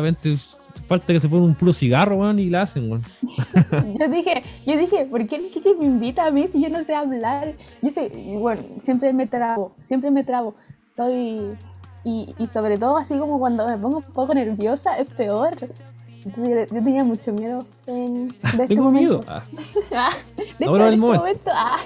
[0.81, 3.03] falta que se ponga un puro cigarro, weón, y la hacen, weón.
[3.99, 7.53] yo dije, yo dije, ¿por qué me invita a mí si yo no sé hablar?
[7.81, 10.55] Yo sé, bueno, siempre me trabo, siempre me trabo.
[10.95, 11.55] Soy
[12.03, 15.57] y, y, sobre todo así como cuando me pongo un poco nerviosa es peor.
[16.25, 19.23] Entonces yo, tenía mucho miedo en, de este Tengo miedo.
[19.27, 19.43] Ah.
[19.95, 20.11] ah.
[20.37, 21.51] de hecho, en este momento.
[21.53, 21.77] Ah.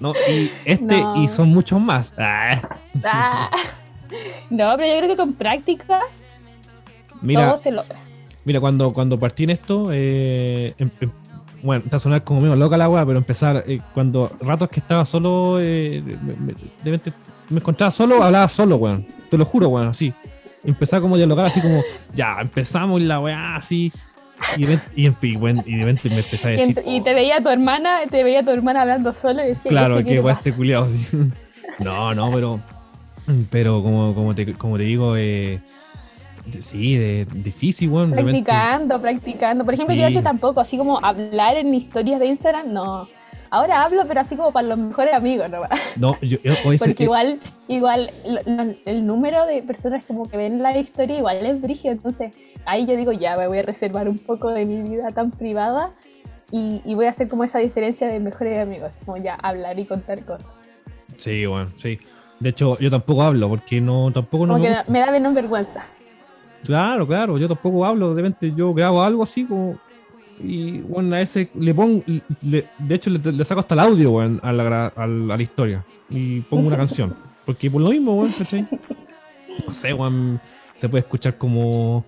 [0.00, 2.14] No, y este y son muchos más.
[2.18, 2.60] Ah.
[3.04, 3.50] Ah.
[4.48, 6.00] No, pero yo creo que con práctica
[7.20, 8.00] mira, todo se logra.
[8.48, 11.10] Mira, cuando, cuando partí en esto, eh, em, em,
[11.62, 14.80] bueno, está a sonar como medio loca la weá, pero empezar, eh, cuando ratos que
[14.80, 16.02] estaba solo, eh,
[16.82, 16.90] me,
[17.50, 19.06] me, encontraba solo, hablaba solo, weón.
[19.28, 20.14] Te lo juro, weón, así.
[20.64, 21.82] Empezaba como a dialogar así como,
[22.14, 23.92] ya, empezamos la weá así.
[24.56, 25.36] Y de, y, y,
[25.76, 26.82] repente me empecé a decir.
[26.86, 29.70] Y, te veía tu hermana, te veía tu hermana hablando solo y decía.
[29.70, 30.88] Claro, que weá este culiado.
[31.80, 32.60] No, no, pero.
[33.50, 35.60] Pero como, como, te, como te digo, eh,
[36.60, 38.12] Sí, de, difícil, weón.
[38.12, 39.64] Practicando, practicando.
[39.64, 43.08] Por ejemplo, yo antes tampoco, así como hablar en historias de Instagram, no.
[43.50, 45.62] Ahora hablo, pero así como para los mejores amigos, ¿no?
[45.96, 46.38] No, yo,
[46.78, 48.10] Porque igual, igual
[48.84, 52.36] el número de personas como que ven la historia igual es brígido, entonces
[52.66, 55.92] ahí yo digo, ya me voy a reservar un poco de mi vida tan privada
[56.50, 60.24] y, voy a hacer como esa diferencia de mejores amigos, como ya hablar y contar
[60.24, 60.48] cosas.
[61.16, 61.98] Sí, bueno, sí.
[62.40, 64.58] De hecho, yo tampoco hablo porque no, tampoco no.
[64.58, 65.84] me, me da menos vergüenza.
[66.64, 69.78] Claro, claro, yo tampoco hablo, de repente yo grabo algo así como
[70.40, 74.52] y bueno, a ese le pongo, de hecho le, saco hasta el audio bueno, a,
[74.52, 78.32] la, a, la, historia y pongo una canción, porque por lo mismo, bueno,
[79.66, 80.40] No sé, bueno,
[80.74, 82.04] se puede escuchar como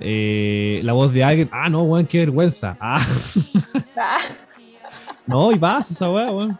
[0.00, 2.76] eh, la voz de alguien, ah, no, weón, qué vergüenza.
[2.80, 3.00] Ah.
[5.26, 6.58] no, y pasa esa weá, weón.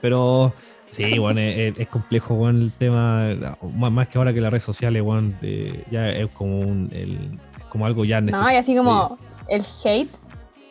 [0.00, 0.52] Pero
[0.92, 5.32] Sí, bueno, es, complejo, bueno, el tema, más, que ahora que las redes sociales, bueno,
[5.90, 7.38] ya es como un, el,
[7.70, 8.50] como algo ya necesario.
[8.50, 9.18] No, y así como
[9.48, 10.10] el hate,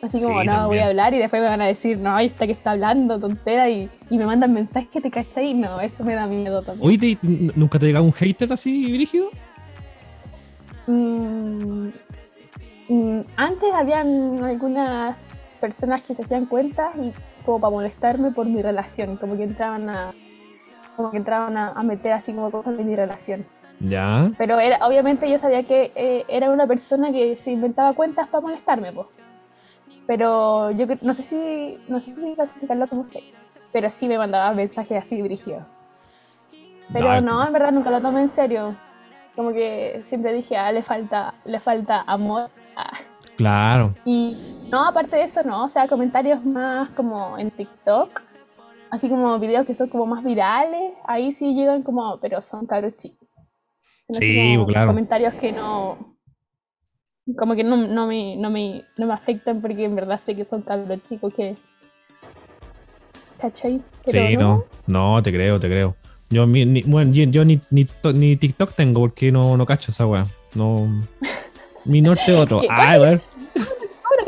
[0.00, 2.46] así como, no, voy a hablar y después me van a decir, no, ahí está
[2.46, 6.14] que está hablando, tontera, y, y me mandan mensajes que te cachai, no, eso me
[6.14, 6.88] da miedo también.
[6.88, 7.18] Oye,
[7.56, 9.28] ¿nunca te llega un hater así, dirigido?
[10.86, 11.88] Mm,
[12.88, 15.16] mm, antes habían algunas
[15.60, 17.12] personas que se hacían cuentas y
[17.44, 20.12] como para molestarme por mi relación, como que entraban a
[20.96, 23.46] como que entraban a, meter así como cosas de mi relación.
[23.80, 24.30] Ya.
[24.38, 28.42] Pero era, obviamente yo sabía que eh, era una persona que se inventaba cuentas para
[28.42, 29.08] molestarme, pues.
[30.06, 33.20] Pero yo no sé si no sé si clasificarlo como usted,
[33.72, 35.62] pero sí me mandaba mensajes así dirigidos.
[36.92, 38.76] Pero no, en verdad nunca lo tomé en serio.
[39.34, 42.50] Como que siempre dije, ah, le falta, le falta amor.
[42.76, 42.92] Ah.
[43.42, 43.92] Claro.
[44.04, 44.36] Y
[44.70, 48.22] no, aparte de eso, no, o sea, comentarios más como en TikTok,
[48.88, 52.96] así como videos que son como más virales, ahí sí llegan como, pero son cabros
[52.98, 53.28] chicos.
[54.10, 54.90] sí, claro.
[54.90, 56.16] Comentarios que no,
[57.36, 60.44] como que no, no, me, no, me, no me afectan porque en verdad sé que
[60.44, 61.56] son cabros chicos que...
[63.40, 63.82] ¿Cachai?
[64.06, 64.66] sí, no.
[64.86, 65.96] no, te creo, te creo.
[66.30, 70.24] Yo, ni, bueno, yo, ni, ni, ni, TikTok tengo porque no, no cacho esa weá.
[70.54, 70.86] No.
[71.84, 72.62] Mi norte otro.
[72.70, 73.20] Ah, bueno.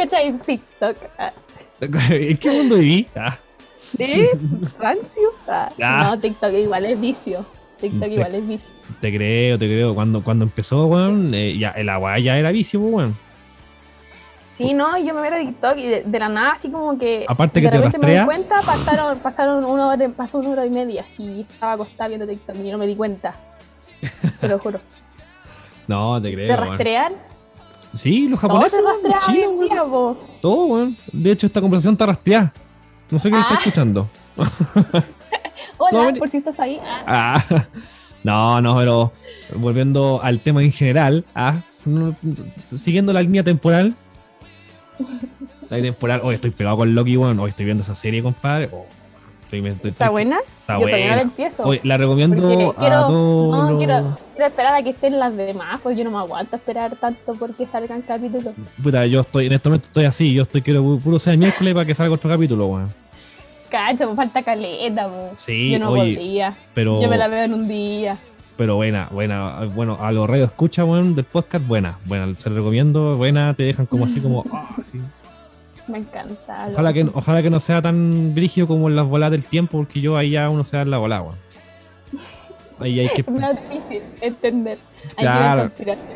[0.04, 0.96] ¿Cómo cachai en TikTok?
[2.10, 3.06] ¿En qué mundo viví?
[3.16, 3.36] Ah.
[3.80, 4.26] ¿Sí?
[4.78, 5.30] ¿Rancio?
[5.48, 5.70] Ah.
[5.78, 7.46] No, TikTok igual es vicio.
[7.80, 8.68] TikTok igual es vicio.
[9.00, 9.94] Te creo, te creo.
[9.94, 13.16] Cuando, cuando empezó, weón, eh, ya, el agua ya era vicio, pues, weón.
[14.44, 17.24] Sí, no, yo me veo de TikTok y de, la nada, así como que.
[17.26, 20.66] Aparte que de te repente me di cuenta, pasaron, pasaron una hora, pasó una hora
[20.66, 21.04] y media.
[21.18, 23.34] Y estaba acostada viendo TikTok y yo no me di cuenta.
[24.40, 24.80] Te lo juro.
[25.88, 26.48] no, te creo.
[26.48, 27.14] ¿Te rastrean?
[27.94, 28.80] Sí, los japoneses.
[29.68, 30.96] Todo, Todo, weón.
[31.12, 32.52] De hecho, esta conversación está rastreada.
[33.10, 33.58] No sé quién está ah.
[33.58, 34.08] escuchando.
[35.78, 36.78] Hola, por si estás ahí.
[36.82, 37.42] Ah.
[37.50, 37.66] ah.
[38.24, 39.12] No, no, pero
[39.54, 41.56] volviendo al tema en general, ah,
[42.62, 43.94] siguiendo la línea temporal.
[45.68, 47.38] La línea temporal, hoy estoy pegado con Loki, weón.
[47.38, 48.70] Hoy estoy viendo esa serie, compadre.
[48.72, 48.86] Oh,
[49.52, 50.38] ¿Está buena?
[50.60, 51.16] Está Yo buena.
[51.16, 51.70] la empiezo.
[51.82, 53.70] la recomiendo a todos.
[53.70, 56.96] No, quiero, quiero, esperar a que estén las demás, pues yo no me aguanto esperar
[56.96, 58.54] tanto porque salgan capítulos.
[58.82, 61.86] Puta, yo estoy, en este momento estoy así, yo estoy quiero puro ser miércoles para
[61.86, 62.92] que salga otro capítulo, weón.
[63.70, 65.30] Cacho, me falta caleta, weón.
[65.36, 66.56] Sí, yo no oye, podría.
[66.74, 68.16] Pero, yo me la veo en un día.
[68.56, 69.64] Pero buena, buena.
[69.74, 71.98] Bueno, a los radios escucha, weón, del podcast, buena.
[72.06, 74.44] Buena, se lo recomiendo, buena, te dejan como así como.
[74.54, 75.00] Oh, así.
[75.88, 76.68] Me encanta.
[76.72, 80.00] Ojalá que, ojalá que no sea tan brígido como en las bolas del tiempo, porque
[80.00, 81.24] yo ahí ya uno se da la bola,
[82.80, 83.20] Ahí hay que.
[83.26, 84.78] Es más difícil entender.
[85.16, 85.70] Claro,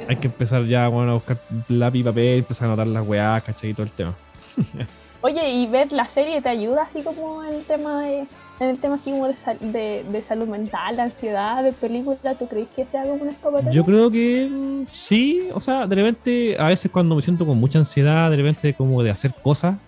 [0.08, 1.36] hay que, empezar ya bueno, a buscar
[1.68, 3.70] lápiz y papel, empezar a anotar las weas, ¿cachai?
[3.70, 4.14] Y todo el tema.
[5.20, 8.24] Oye, ¿y ver la serie te ayuda así como en el tema de,
[8.60, 12.34] en el tema así como de, de, salud mental, de ansiedad, de película?
[12.34, 13.72] ¿Tú crees que sea como un escapatoria?
[13.72, 17.78] Yo creo que sí, o sea, de repente, a veces cuando me siento con mucha
[17.78, 19.80] ansiedad, de repente como de hacer cosas,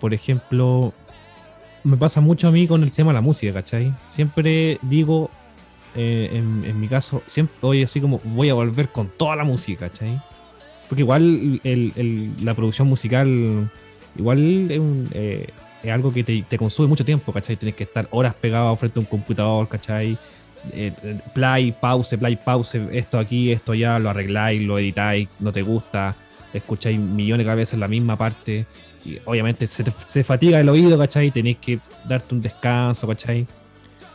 [0.00, 0.92] por ejemplo,
[1.84, 3.94] me pasa mucho a mí con el tema de la música, ¿cachai?
[4.10, 5.30] Siempre digo,
[5.94, 9.44] eh, en, en, mi caso, siempre voy así como voy a volver con toda la
[9.44, 10.20] música, ¿cachai?
[10.90, 11.60] porque igual
[12.42, 13.70] la producción musical,
[14.16, 14.82] igual es,
[15.14, 15.46] eh,
[15.88, 17.56] algo que te, consume mucho tiempo, ¿cachai?
[17.56, 20.18] Tienes que estar horas pegado frente a un computador, ¿cachai?
[20.72, 20.92] Eh,
[21.32, 26.14] play, pause, play, pause, esto aquí, esto allá, lo arregláis, lo editáis, no te gusta,
[26.52, 28.66] escucháis millones de veces la misma parte.
[29.04, 31.30] Y obviamente se, fatiga el oído, ¿cachai?
[31.30, 33.46] Tenéis que darte un descanso, ¿cachai?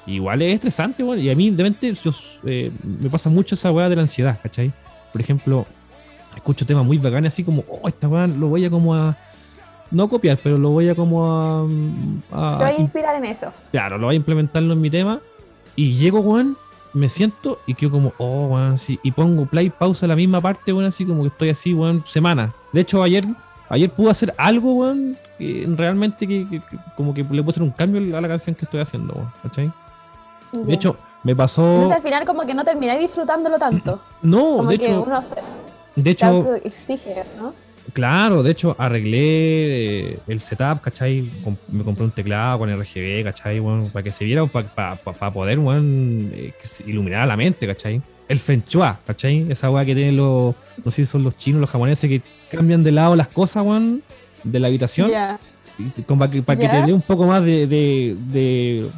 [0.06, 1.94] Igual es estresante, y a mí de repente
[2.46, 4.72] eh, me pasa mucho esa weá de la ansiedad, ¿cachai?
[5.12, 5.66] Por ejemplo,
[6.36, 9.18] escucho temas muy bacanes, así como, oh, esta weá lo voy a como a.
[9.96, 11.62] No copiar, pero lo voy a como a.
[12.32, 13.48] a Te voy a inspirar en eso.
[13.72, 15.20] Claro, lo voy a implementarlo en mi tema.
[15.78, 16.58] Y llego, weón,
[16.92, 19.00] me siento y quedo como, oh, weón, así.
[19.04, 22.54] Y pongo play, pausa la misma parte, weón, así como que estoy así, weón, semana.
[22.74, 23.24] De hecho, ayer,
[23.70, 26.62] ayer pude hacer algo, weón, que realmente que,
[26.98, 29.72] como que le puedo hacer un cambio a la canción que estoy haciendo, weón, ¿cachai?
[30.52, 31.76] De hecho, me pasó.
[31.76, 34.02] Entonces al final como que no terminé disfrutándolo tanto.
[34.22, 35.06] No, de hecho.
[35.96, 36.56] de hecho.
[36.66, 37.54] exige, ¿no?
[37.94, 39.20] Claro, de hecho arreglé
[40.12, 41.30] eh, el setup, ¿cachai?
[41.72, 43.60] Me compré un teclado con RGB, ¿cachai?
[43.60, 45.82] Bueno, para que se viera, para poder, bueno,
[46.34, 46.54] eh,
[46.86, 48.02] iluminar la mente, ¿cachai?
[48.28, 48.64] El Feng
[49.06, 49.46] ¿cachai?
[49.50, 52.84] Esa weá que tienen los, no sé si son los chinos, los japoneses, que cambian
[52.84, 54.02] de lado las cosas, weón,
[54.44, 55.12] de la habitación.
[56.08, 58.90] Para que, para que te dé un poco más de, de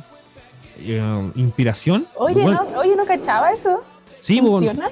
[0.79, 2.05] eh, inspiración.
[2.15, 3.83] Oye, no, oye, no cachaba eso.
[4.21, 4.89] Sí, ¿Funciona?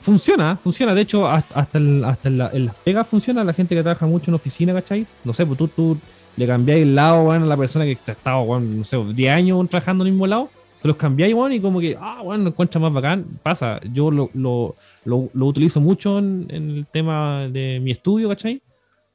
[0.00, 0.94] Funciona, funciona.
[0.94, 3.44] De hecho, hasta, el, hasta en, las pegas funciona.
[3.44, 5.06] La gente que trabaja mucho en oficina, ¿cachai?
[5.24, 5.98] No sé, pues tú, tú
[6.36, 9.32] le cambiáis el lado, bueno, a la persona que ha estado, bueno, no sé, 10
[9.32, 10.48] años trabajando en el mismo lado.
[10.80, 13.26] Te los cambiáis, bueno, y como que, ah, bueno, lo encuentras más bacán.
[13.42, 18.62] Pasa, yo lo, lo, lo, utilizo mucho en, en, el tema de mi estudio, ¿cachai?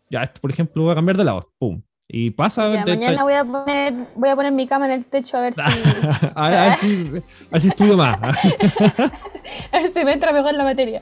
[0.10, 1.82] Ya, por ejemplo, voy a cambiar de lado, pum.
[2.08, 2.70] Y pasa.
[2.70, 5.62] mañana voy a poner voy a poner mi cama en el techo a ver si.
[6.36, 8.20] a, ver, si, a ver si estudio más.
[9.72, 11.02] a ver me entra mejor la materia.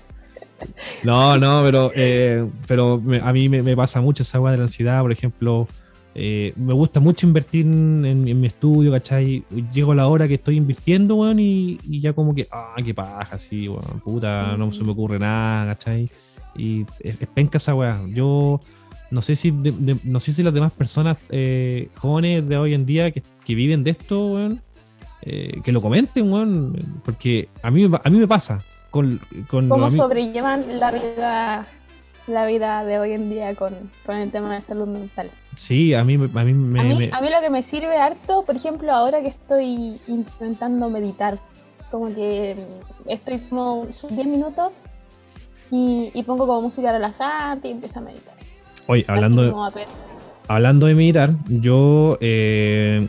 [1.03, 5.01] No, no, pero, eh, pero a mí me, pasa mucho esa agua de la ansiedad,
[5.01, 5.67] por ejemplo.
[6.13, 9.43] Eh, me gusta mucho invertir en, mi estudio, ¿cachai?
[9.73, 13.35] Llego a la hora que estoy invirtiendo, weón, y, ya como que, ah, qué paja,
[13.35, 16.09] así, weón, puta, no se me ocurre nada, ¿cachai?
[16.55, 18.01] Y es, es penca esa weá.
[18.09, 18.61] Yo
[19.11, 23.11] no sé si, no sé si las demás personas eh, jóvenes de hoy en día
[23.11, 23.21] que,
[23.53, 24.61] viven de esto, weón,
[25.21, 28.61] eh, que lo comenten, weón, porque a mí, a mí me pasa.
[28.89, 31.67] Con, con ¿Cómo sobrellevan la vida
[32.27, 33.73] la vida de hoy en día con,
[34.07, 35.31] el tema de salud mental?
[35.55, 38.43] Sí, a mí, a mí me, a mí, a mí lo que me sirve harto,
[38.45, 41.39] por ejemplo, ahora que estoy intentando meditar,
[41.89, 42.55] como que
[43.07, 44.71] estoy como 10 minutos
[45.69, 48.35] y, y pongo como música relajante y empiezo a meditar.
[48.87, 49.85] Oye, hablando de,
[50.47, 53.07] hablando de meditar, yo, eh,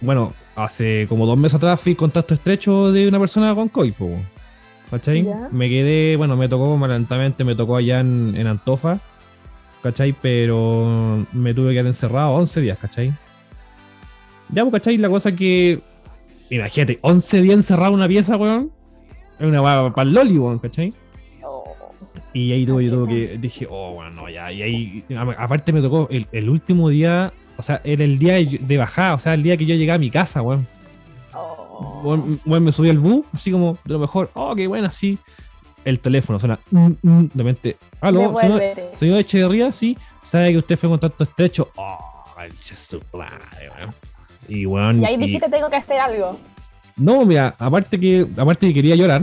[0.00, 3.92] bueno, hace como dos meses atrás fui contacto estrecho de una persona con COVID,
[4.90, 5.26] ¿cachai?
[5.50, 8.98] Me quedé, bueno, me tocó lentamente, me tocó allá en, Antofa,
[9.82, 10.14] ¿cachai?
[10.20, 13.12] Pero me tuve que quedar encerrado 11 días, ¿cachai?
[14.50, 14.98] Ya, pues, ¿cachai?
[14.98, 15.80] La cosa que,
[16.50, 18.72] imagínate, 11 días encerrado en una pieza, weón.
[19.38, 20.92] Es una para el loli, weón, ¿cachai?
[22.32, 24.52] Y ahí tuve, yo que dije, oh, bueno, no, ya.
[24.52, 25.04] Y ahí,
[25.36, 29.34] aparte me tocó el, último día, o sea, era el día de bajada, o sea,
[29.34, 30.66] el día que yo llegué a mi casa, weón.
[31.34, 32.00] Oh.
[32.44, 35.18] Bueno, me subí al bus, así como de lo mejor, oh, qué bueno, así.
[35.84, 38.62] El teléfono suena, mm, mm, de repente, aló, señor,
[38.94, 41.70] señor Echeverría, sí, sabe que usted fue en contacto estrecho.
[41.76, 42.24] Oh,
[42.60, 43.94] su weón.
[44.48, 46.38] Y, bueno, y ahí dijiste, tengo que hacer algo.
[46.96, 49.22] No, mira, aparte que, aparte que quería llorar,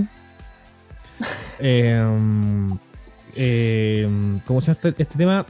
[1.60, 2.02] eh,
[3.36, 5.46] eh, ¿cómo se llama este, este, tema?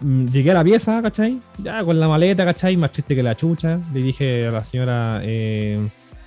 [0.00, 1.40] Mm, llegué a la pieza, ¿cachai?
[1.58, 2.76] Ya con la maleta, ¿cachai?
[2.76, 3.78] Más triste que la chucha.
[3.92, 5.86] Le dije a la señora, eh,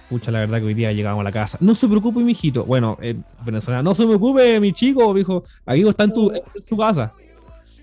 [0.09, 1.57] pucha, la verdad que hoy día llegamos a la casa.
[1.59, 2.65] No se preocupe, mi hijito.
[2.65, 5.43] Bueno, eh, venezolana, no se preocupe, mi chico, dijo.
[5.65, 7.13] Aquí está en, tu, en su casa.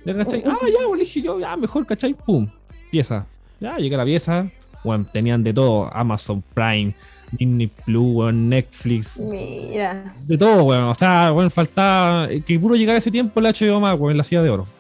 [0.05, 0.43] ¿Cachai?
[0.47, 2.15] Ah, ya, pues, le dije yo, ya, mejor, ¿cachai?
[2.15, 2.49] Pum,
[2.91, 3.27] pieza.
[3.59, 4.51] Ya, llegué a la pieza.
[4.85, 6.95] Bueno, tenían de todo, Amazon Prime,
[7.33, 9.21] Disney Plus, Netflix.
[9.21, 10.15] Mira.
[10.27, 10.85] De todo, weón.
[10.85, 12.29] O sea, weón, faltaba.
[12.47, 14.80] Que puro llegar a ese tiempo el HBO más, weón, la silla de oro.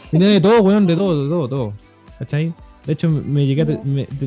[0.10, 1.72] Tenía de todo, weón, de todo, de todo, todo.
[2.18, 2.54] ¿Cachai?
[2.86, 3.64] De hecho, me llegué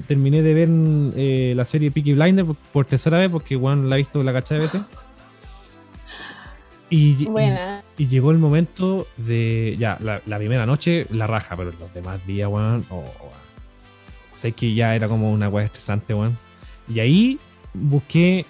[0.07, 0.70] terminé de ver
[1.18, 4.59] eh, la serie Peaky Blinder por, tercera vez, porque weón la he visto la cachada
[4.59, 4.82] de veces.
[6.89, 7.28] Y,
[7.97, 9.76] y, llegó el momento de.
[9.78, 12.86] Ya, la, primera noche la raja, pero los demás días, weón.
[12.89, 16.38] Oh, O sea, es que ya era como una weá estresante, weón.
[16.88, 17.39] Y ahí
[17.74, 18.45] busqué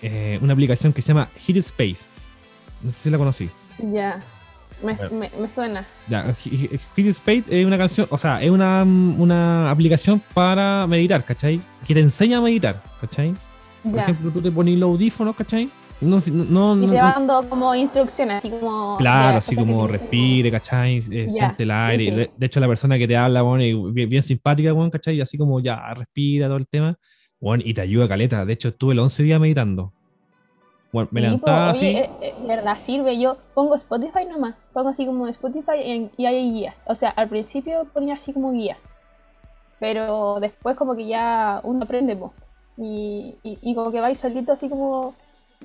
[0.00, 2.06] eh, una aplicación que se llama Hit Space.
[2.82, 3.50] No sé si la conocí.
[3.78, 4.22] Ya.
[4.82, 5.86] Me, suena.
[6.08, 11.60] Ya, Hit Space es una canción, o sea, es una, una aplicación para meditar, ¿cachai?
[11.86, 13.34] Que te enseña a meditar, ¿cachai?
[13.82, 15.68] Por ejemplo, tú te pones los audífonos, ¿cachai?
[16.00, 18.96] No, no, y te va dando como instrucciones, así como.
[18.98, 20.98] Claro, así como respire, ¿cachai?
[20.98, 22.32] Eh, siente el aire.
[22.36, 25.16] De hecho, la persona que te habla, bueno, bien, bien simpática, bueno, ¿cachai?
[25.16, 26.98] Y así como ya respira todo el tema.
[27.40, 28.44] Bueno, y te ayuda caleta.
[28.44, 29.92] De hecho, estuve los 11 días meditando.
[30.92, 31.86] Bueno, me levantaba así.
[31.86, 33.18] Eh, eh, verdad, sirve.
[33.18, 34.54] Yo pongo Spotify nomás.
[34.74, 36.76] Pongo así como Spotify y, hay guías.
[36.86, 38.78] O sea, al principio ponía así como guías.
[39.80, 42.16] Pero después como que ya uno aprende,
[42.76, 45.14] Y, y, como que vais solito así como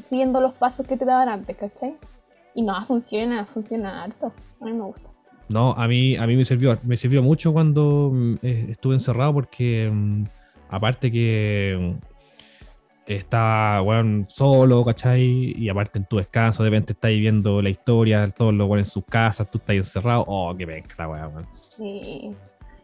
[0.04, 1.96] siguiendo los pasos que te daban antes, ¿cachai?
[2.56, 4.32] Y no, funciona, funciona harto.
[4.62, 5.10] A mí me gusta.
[5.50, 9.34] No, a mí, a mí me sirvió, me sirvió mucho cuando mm, eh, estuve encerrado
[9.34, 10.24] porque mm,
[10.70, 11.94] aparte que
[13.08, 15.54] está, bueno, solo, ¿cachai?
[15.58, 18.86] Y aparte en tu descanso, de repente estáis viendo la historia, todos los bueno, en
[18.86, 20.26] sus casas, tú estás encerrado.
[20.28, 21.48] Oh, qué venga la weón.
[21.62, 22.36] Sí.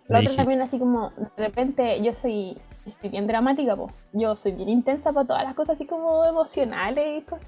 [0.07, 3.93] Lo otro también, así como, de repente, yo soy, estoy bien dramática, pues.
[4.13, 7.47] Yo soy bien intensa para todas las cosas así como emocionales y cosas.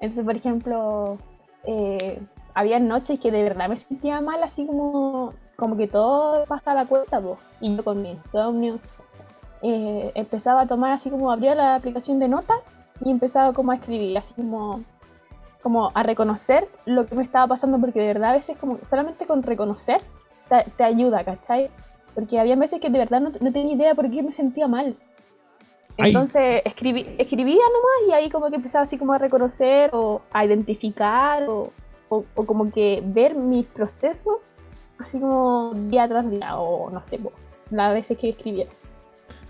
[0.00, 1.18] Entonces, por ejemplo,
[1.64, 2.20] eh,
[2.54, 6.74] había noches que de verdad me sentía mal, así como, como que todo pasa a
[6.74, 7.38] la cuenta, pues.
[7.60, 8.78] Y yo con mi insomnio
[9.66, 13.76] eh, empezaba a tomar así como abría la aplicación de notas y empezaba como a
[13.76, 14.84] escribir, así como,
[15.62, 19.26] como a reconocer lo que me estaba pasando, porque de verdad a veces como solamente
[19.26, 20.02] con reconocer
[20.76, 21.70] te, ayuda, ¿cachai?
[22.14, 24.96] Porque había veces que de verdad no, tenía idea por qué me sentía mal.
[25.96, 30.44] Entonces escribí, escribía nomás y ahí como que empezaba así como a reconocer o a
[30.44, 31.72] identificar o,
[32.10, 34.56] o, como que ver mis procesos
[34.98, 37.18] así como día tras día o no sé,
[37.70, 38.70] las veces que escribiera.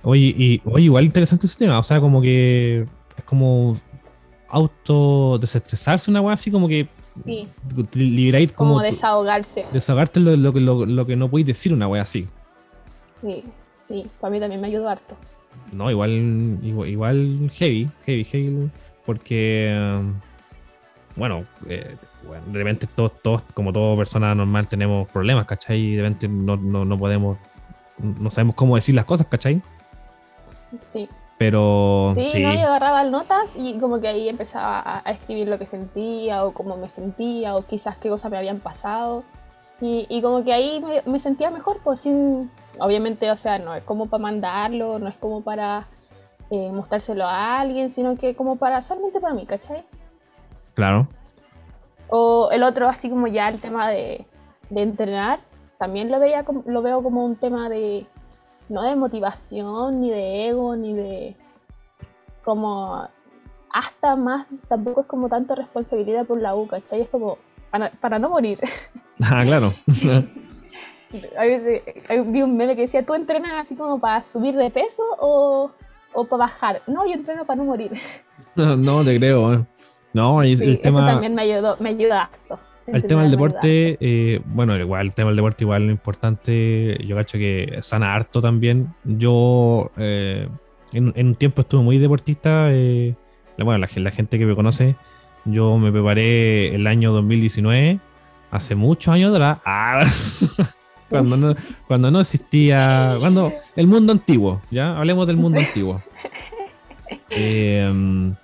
[0.05, 1.79] Oye, y, oye, igual interesante ese tema.
[1.79, 2.87] O sea, como que
[3.17, 3.77] es como
[4.49, 6.87] auto desestresarse una weá así como que
[7.25, 7.49] sí.
[7.95, 9.65] liberáis como, como desahogarse.
[9.73, 12.29] Desahogarte lo, lo, lo, lo, que no podéis decir una weá así.
[13.21, 13.43] Sí,
[13.89, 15.17] sí, para mí también me ayudó harto.
[15.73, 18.71] No, igual, igual, heavy, heavy, heavy,
[19.07, 20.15] porque, um,
[21.17, 21.97] bueno, eh,
[22.47, 25.81] de repente todos, todos, como toda persona normal, tenemos problemas, ¿cachai?
[25.81, 27.39] Y de repente no, no, no podemos,
[27.99, 29.63] no sabemos cómo decir las cosas, ¿cachai?
[30.83, 31.09] Sí.
[31.39, 32.13] Pero.
[32.15, 36.45] Sí, No, yo agarraba notas y como que ahí empezaba a, escribir lo que sentía
[36.45, 39.25] o cómo me sentía o quizás qué cosas me habían pasado.
[39.81, 42.51] Y, y como que ahí me, sentía mejor, pues sin.
[42.79, 45.89] Obviamente, o sea, no es como para mandarlo, no es como para
[46.51, 49.85] eh, mostrárselo a alguien, sino que como para solamente para mí, ¿cachai?
[50.75, 51.09] Claro.
[52.09, 54.27] O el otro, así como ya el tema de,
[54.71, 55.41] de entrenar,
[55.79, 58.07] también lo, veía lo veo como un tema de
[58.69, 61.37] no de motivación, ni de ego, ni de
[62.45, 63.09] como
[63.73, 67.03] hasta más, tampoco es como tanta responsabilidad por la U, ¿cachai?
[67.03, 67.39] Es como
[68.01, 68.61] para, no morir.
[69.23, 69.73] Ah, claro.
[72.27, 75.71] vi un meme que decía, ¿tú entrenas así como para subir de peso o,
[76.15, 76.83] o para bajar?
[76.89, 77.93] No, yo entreno para no morir.
[78.57, 79.55] No, te creo.
[79.55, 79.65] ¿eh?
[80.13, 80.99] No, el tema...
[80.99, 82.59] Eso también me ayudó, me ayuda harto.
[82.87, 87.17] El tema del deporte, eh, bueno, igual el tema del deporte, igual lo importante, yo
[87.17, 88.95] cacho que sana harto también.
[89.05, 90.49] Yo eh,
[90.93, 93.15] en, un tiempo estuve muy deportista, eh,
[93.57, 94.97] bueno, la, gente que me conoce,
[95.47, 98.01] yo me preparé el año 2019,
[98.51, 100.07] hace muchos años atrás, ah,
[101.09, 101.55] cuando, no,
[101.87, 106.03] cuando no existía, cuando el mundo antiguo, ya, hablemos del mundo antiguo.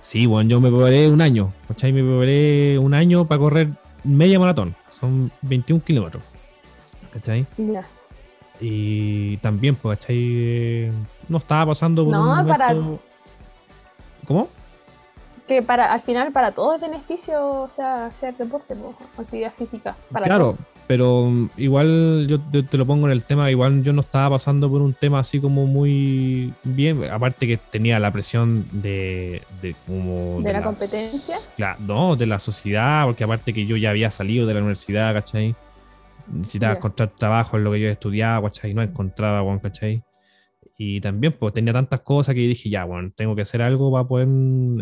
[0.00, 1.94] sí, bueno, yo me preparé un año, ¿cachai?
[1.94, 6.22] Me preparé un año para correr media maratón, son 21 kilómetros.
[7.12, 7.46] ¿Cachai?
[8.60, 10.90] Y también, pues, ¿cachai?
[11.28, 12.74] No estaba pasando por no, para...
[14.26, 14.48] ¿Cómo?
[15.46, 19.96] Que para, al final para todo es beneficio, o sea, hacer deporte, pues, actividad física.
[20.24, 20.56] claro,
[20.86, 24.70] pero um, igual yo te, lo pongo en el tema, igual yo no estaba pasando
[24.70, 30.40] por un tema así como muy bien, aparte que tenía la presión de, de como...
[30.42, 31.36] ¿De, la, competencia?
[31.56, 35.12] Claro, no, de la sociedad, porque aparte que yo ya había salido de la universidad,
[35.12, 35.56] ¿cachai?
[36.32, 38.72] Necesitaba encontrar trabajo en lo que yo estudiaba, ¿cachai?
[38.72, 40.02] No encontraba, bueno, ¿cachai?
[40.78, 44.06] Y también pues tenía tantas cosas que dije, ya, bueno, tengo que hacer algo para
[44.06, 44.28] poder...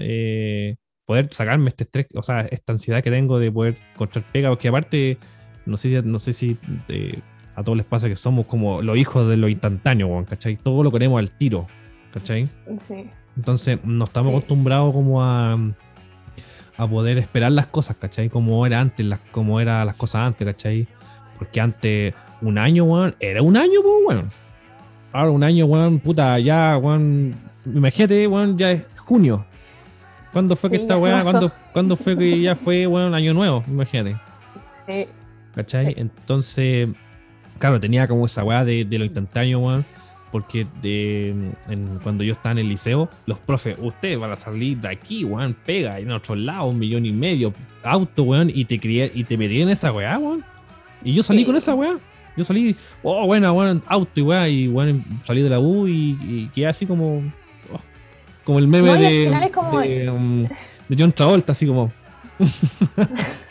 [0.01, 0.77] Eh,
[1.07, 4.69] poder sacarme este estrés, o sea, esta ansiedad que tengo de poder encontrar pega, porque
[4.69, 5.19] aparte
[5.67, 6.57] no sé, no sé si
[6.89, 7.19] eh,
[7.55, 10.57] a todos les pasa que somos como los hijos de lo instantáneo, ¿cachai?
[10.57, 11.67] Todo lo queremos al tiro,
[12.13, 12.49] ¿cachai?
[12.87, 13.09] Sí.
[13.37, 15.59] Entonces no estamos acostumbrados como a,
[16.77, 18.29] a poder esperar las cosas, ¿cachai?
[18.29, 20.87] Como era antes, las, como eran las cosas antes, ¿cachai?
[21.39, 24.29] Porque antes un año, weón, era un año, pues, weón.
[25.13, 27.35] Ahora un año, weón, puta, ya, weón,
[27.65, 29.45] imagínate, weón, ya es junio.
[30.33, 31.23] ¿Cuándo fue que esta weá,
[31.73, 33.63] cuándo, fue que ya fue, weón, año nuevo?
[33.69, 34.17] Imagínate.
[34.87, 35.07] Sí.
[35.55, 35.95] ¿Cachai?
[35.97, 36.89] Entonces,
[37.59, 39.85] claro, tenía como esa weá de, lo instantáneo, weón.
[40.33, 41.53] porque de,
[42.03, 45.55] cuando yo estaba en el liceo, los profes, ustedes van a salir de aquí, weón,
[45.65, 47.53] pega, en otro lado, un millón y medio,
[47.83, 50.45] auto, weón, y te crié, y te metí en esa weá, weón.
[51.05, 51.97] Y yo salí con esa weá.
[52.37, 56.19] Yo salí, oh, buena, weón, auto y weá, y weón, salí de la U y,
[56.21, 57.19] y quedé así como.
[57.73, 57.81] Oh,
[58.43, 59.79] como el meme de, como...
[59.81, 60.43] de, um,
[60.89, 61.93] de John Travolta, así como.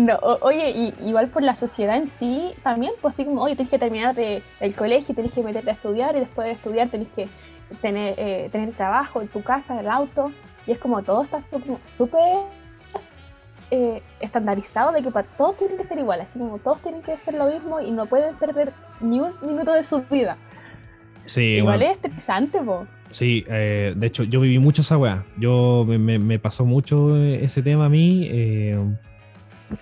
[0.00, 3.68] No, oye, y, igual por la sociedad en sí, también, pues así como, oye, tenés
[3.68, 7.08] que terminar de, el colegio, tenés que meterte a estudiar y después de estudiar tenés
[7.08, 7.28] que
[7.82, 10.32] tener, eh, tener trabajo, en tu casa, el auto,
[10.66, 11.42] y es como todo está
[11.94, 12.38] súper
[13.70, 17.18] eh, estandarizado de que para todos tienen que ser igual, así como todos tienen que
[17.18, 18.72] ser lo mismo y no pueden perder
[19.02, 20.38] ni un minuto de su vida.
[21.26, 22.86] Sí, igual es interesante, po.
[23.10, 25.26] Sí, eh, de hecho, yo viví mucho esa weá.
[25.36, 28.26] Yo me, me, pasó mucho ese tema a mí.
[28.30, 28.78] Eh,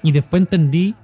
[0.02, 0.94] y después entendí,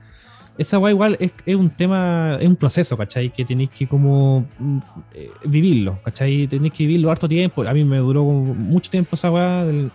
[0.57, 3.31] esa guay igual es, un tema, es un proceso, ¿cachai?
[3.31, 4.79] Que tenéis que como mm,
[5.15, 6.47] eh, vivirlo, ¿cachai?
[6.47, 7.63] Tenéis que vivirlo harto tiempo.
[7.65, 9.91] A mí me duró mucho tiempo esa weá, el,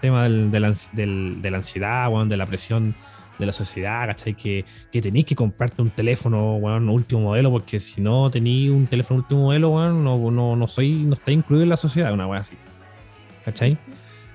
[0.00, 2.94] tema del, de la ansiedad, weón, de la presión
[3.38, 4.34] de la sociedad, ¿cachai?
[4.34, 8.86] Que, que tenéis que comprarte un teléfono, weón, último modelo, porque si no tenéis un
[8.86, 12.26] teléfono último modelo, weón, no, no, no soy, no está incluido en la sociedad, una
[12.26, 12.56] weá así.
[13.44, 13.76] ¿Cachai?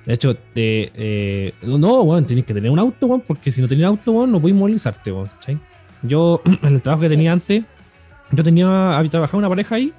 [0.05, 3.67] De hecho, te, eh, no, weón, tenés que tener un auto, weón, porque si no
[3.67, 5.29] tenés auto, weón, no podés movilizarte, weón.
[6.01, 7.63] Yo, en el trabajo que tenía antes,
[8.31, 9.93] yo tenía, había trabajado una pareja ahí,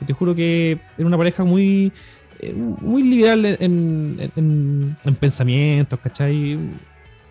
[0.00, 1.92] y te juro que era una pareja muy,
[2.40, 6.58] eh, muy liberal en, en, pensamientos, ¿cachai?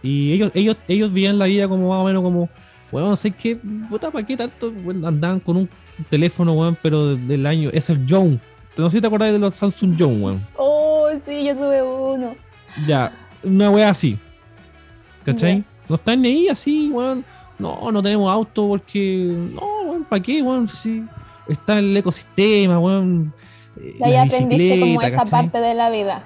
[0.01, 2.49] Y ellos, ellos, ellos vivían la vida como más o menos como,
[2.91, 3.57] weón, sé que,
[4.11, 4.74] ¿para qué tanto
[5.05, 5.70] andaban con un
[6.09, 8.39] teléfono, weón, pero del año, es el John.
[8.78, 10.47] No sé si te acordás de los Samsung John, weón.
[11.28, 12.36] Sí, yo tuve uno.
[12.88, 13.11] Ya,
[13.43, 14.17] una wea así.
[15.25, 15.61] ¿Cachai?
[15.89, 17.25] No están ni ahí así, weón.
[17.59, 19.36] No, no tenemos auto porque.
[19.53, 20.69] No, weón, ¿para qué, weón?
[20.69, 21.03] Si
[21.49, 23.34] está el ecosistema, weón.
[23.99, 26.23] Ya, ya aprendiste como esa parte de la vida.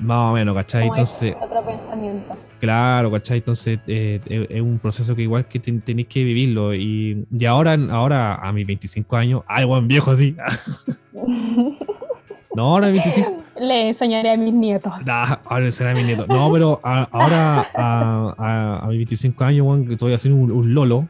[0.00, 0.88] Más o menos, ¿cachai?
[0.88, 1.36] Entonces.
[1.40, 2.34] Otro pensamiento.
[2.58, 3.38] Claro, ¿cachai?
[3.38, 4.20] Entonces eh,
[4.50, 6.74] es un proceso que igual que tenéis que vivirlo.
[6.74, 10.34] Y, y, ahora, ahora, a mis 25 años, ay, weón, viejo así.
[12.54, 13.42] no, ahora a 25.
[13.60, 14.92] Le enseñaré a mis nietos.
[14.92, 16.28] ahora le enseñaré a mis nietos.
[16.28, 21.08] No, pero ahora a, a, mis 25 años, weón, que estoy haciendo un, un lolo.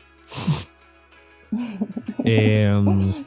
[2.24, 2.72] eh,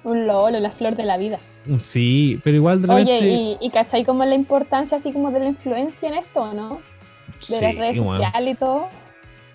[0.03, 1.39] un lolo, la flor de la vida.
[1.77, 5.45] Sí, pero igual de Oye, ¿y, y cachai como la importancia así como de la
[5.47, 6.79] influencia en esto, no?
[7.47, 8.87] De las redes sociales y todo.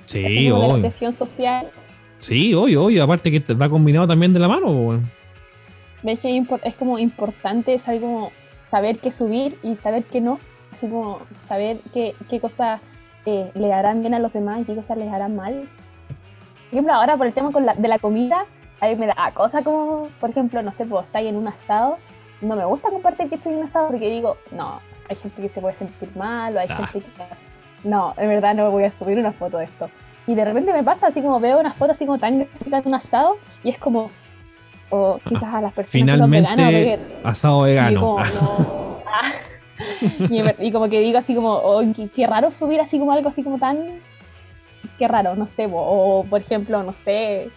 [0.07, 0.61] Sí, obvio.
[0.61, 1.71] De la presión social.
[2.19, 3.05] Sí, obvio, obvio.
[3.05, 5.01] Aparte que va combinado también de la mano,
[6.03, 8.31] ¿Ves que es como importante saber, como
[8.71, 10.39] saber qué subir y saber qué no?
[10.73, 12.81] Así como saber qué, qué cosas
[13.27, 15.69] eh, le harán bien a los demás y qué cosas les harán mal.
[16.71, 18.45] Por ejemplo, ahora por el tema con la, de la comida,
[18.81, 21.99] a mí me da cosa como, por ejemplo, no sé, pues estáis en un asado.
[22.41, 25.49] No me gusta compartir que estoy en un asado porque digo, no, hay gente que
[25.49, 26.87] se puede sentir mal o hay ah.
[26.87, 27.89] gente que.
[27.89, 29.89] No, en verdad no voy a subir una foto de esto.
[30.27, 32.49] Y de repente me pasa así como veo una foto así como tan de
[32.85, 34.11] un asado y es como.
[34.91, 38.17] O quizás a las personas Finalmente, que son veganas, asado vegano.
[40.59, 41.83] Y, como que digo así como, oh,
[42.15, 44.01] qué, raro subir así como algo así como tan.
[44.99, 45.69] Qué raro, no sé.
[45.71, 47.51] O, por ejemplo, no sé,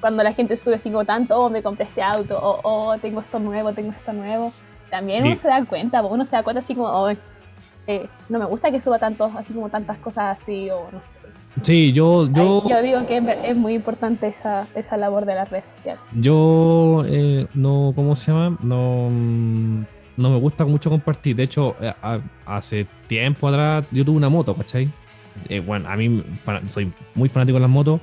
[0.00, 3.20] cuando la gente sube así como tanto, oh, me compré este auto, o oh, tengo
[3.20, 4.52] esto nuevo, tengo esto nuevo,
[4.90, 7.10] también uno se da cuenta, uno se da cuenta así como, oh,
[7.86, 11.17] eh, no me gusta que suba tanto, así como tantas cosas así, o no sé.
[11.62, 15.70] Sí, yo, yo, yo digo que es, muy importante esa, esa labor de las redes
[15.76, 16.00] sociales.
[16.12, 18.56] Yo eh, no, ¿cómo se llama?
[18.62, 21.36] No, no me gusta mucho compartir.
[21.36, 21.92] De hecho, eh,
[22.46, 24.90] hace tiempo atrás yo tuve una moto, ¿cachai?
[25.64, 26.20] bueno, a mí
[26.66, 28.00] soy muy fanático de las motos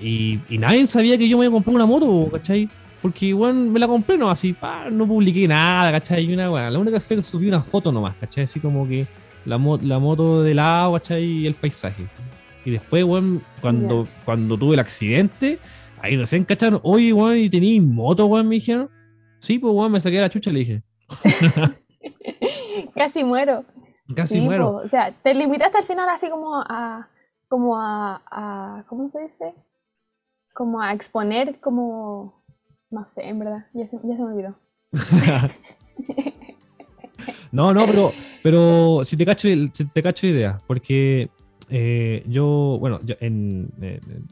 [0.00, 2.68] y, nadie sabía que yo me iba a comprar una moto, ¿cachai?
[3.00, 4.54] Porque igual me la compré, no, así,
[4.90, 6.24] no publiqué nada, ¿cachai?
[6.24, 8.44] Y una, bueno, la única fue que subí una foto nomás, ¿cachai?
[8.44, 9.06] Así como que
[9.44, 11.24] la, la moto de lado, ¿cachai?
[11.24, 12.06] Y el paisaje.
[12.66, 15.58] Y después, weón, cuando, cuando tuve el accidente,
[16.02, 18.48] ahí recién cacharon, oye, weón, ¿y tenías moto, weón?
[18.48, 18.90] Me dijeron.
[19.40, 20.82] Sí, pues, weón, me saqué la chucha, le dije.
[22.94, 23.64] Casi muero.
[24.14, 24.82] Casi muero.
[24.84, 27.08] o sea, te limitaste al final así como a,
[27.48, 29.54] como a, a ¿cómo se dice?
[30.56, 32.42] como a exponer como,
[32.90, 34.58] no sé, en verdad, ya se, ya se me olvidó.
[37.52, 38.12] no, no, pero,
[38.42, 41.28] pero si te cacho, si te cacho idea, porque
[41.68, 43.70] eh, yo, bueno, yo en,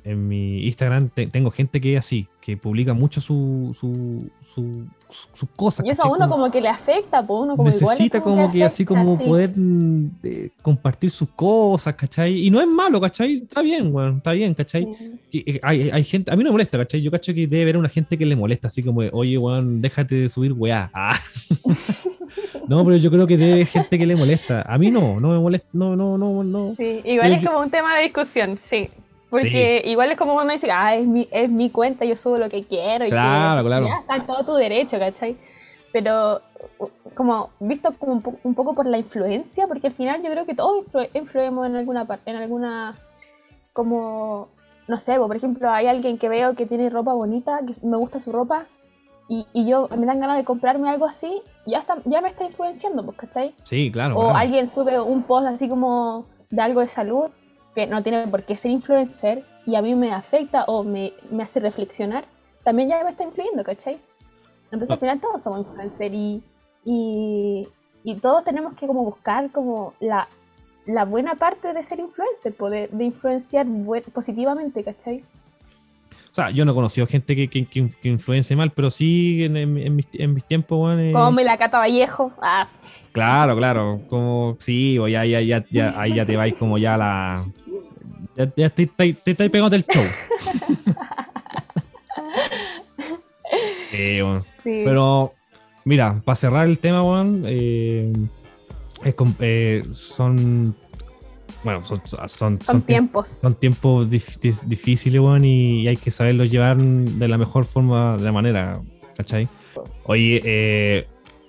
[0.05, 5.49] en, mi Instagram tengo gente que es así, que publica mucho su, su, su, sus
[5.57, 5.85] cosas.
[5.85, 8.85] Y eso a uno como, que le afecta, pues uno como necesita como, que, así
[8.85, 9.53] como poder
[10.23, 12.47] eh, compartir sus cosas, ¿cachai?
[12.47, 13.39] Y no es malo, ¿cachai?
[13.39, 14.87] Está bien, bueno, está bien, ¿cachai?
[15.33, 17.03] Eh, hay, hay, gente, a mí no me molesta, ¿cachai?
[17.03, 20.15] Yo cacho que debe haber una gente que le molesta, así como, oye, weón, déjate
[20.15, 20.89] de subir weá.
[20.95, 21.19] Ah.
[22.69, 24.63] no, pero yo creo que debe gente que le molesta.
[24.67, 26.75] A mí no, no me molesta, no, no, no, no.
[26.77, 28.91] Sí, igual es como un tema de discusión, sí.
[29.31, 32.49] Porque igual es como uno dice, ah, es mi, es mi cuenta, yo subo lo
[32.49, 33.05] que quiero.
[33.05, 33.87] Y claro, claro.
[33.87, 35.37] Ya está todo tu derecho, ¿cachai?
[35.93, 36.41] Pero
[37.15, 40.85] como visto como un, poco por la influencia, porque al final yo creo que todos
[41.15, 42.95] influimos en alguna parte, en alguna,
[43.73, 44.49] como,
[44.89, 48.21] no sé, por ejemplo, hay alguien que veo que tiene ropa bonita, que me gusta
[48.21, 48.67] su ropa,
[49.29, 52.45] y, y yo me dan ganas de comprarme algo así, ya, está, ya me está
[52.45, 53.55] influenciando, pues, ¿cachai?
[53.63, 54.17] Sí, claro.
[54.17, 57.31] O alguien sube un post así como de algo de salud,
[57.75, 61.43] que no tiene por qué ser influencer, y a mí me afecta o me, me
[61.43, 62.25] hace reflexionar,
[62.65, 63.99] también ya me está influyendo, ¿cachai?
[64.65, 66.43] Entonces al final todos somos influencers y,
[66.85, 70.29] y, todos tenemos que como buscar como la,
[70.85, 73.67] la buena parte de ser influencer, poder, de influenciar
[74.13, 75.25] positivamente, ¿cachai?
[76.35, 79.57] O sea, yo no he conocido gente que, que, que, influencie mal, pero sí en,
[79.57, 81.13] en, mis, en mis, tiempos, bueno, eh...
[81.13, 82.33] Como me la cata Vallejo.
[82.43, 82.67] Ah.
[83.13, 84.01] Claro, claro.
[84.09, 87.41] Como, sí, o ya, ya, ya, ya, ahí ya te vais como ya la.
[88.35, 90.03] Ya, ya te, te, te, te pegando el show.
[93.93, 94.45] eh, bueno.
[94.65, 95.31] Pero,
[95.85, 98.13] mira, para cerrar el tema, Juan, eh,
[99.05, 100.75] eh, son.
[101.65, 103.39] Bueno, son, son, son, tiempos.
[103.41, 108.33] Son tiempos difíciles, Juan, y hay que saberlos llevar de la mejor forma, de la
[108.33, 108.81] manera,
[109.17, 109.49] ¿cachai?
[110.07, 111.07] Oye, eh,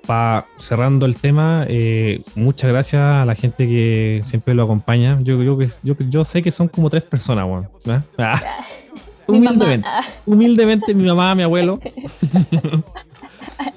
[0.07, 1.67] para cerrando el tema,
[2.35, 5.19] muchas gracias a la gente que siempre lo acompaña.
[5.21, 7.67] Yo, yo, yo, yo sé que son como tres personas, Juan.
[8.17, 8.41] Ah.
[9.27, 9.87] Humildemente.
[10.25, 11.79] Humildemente, mi mamá, mi abuelo.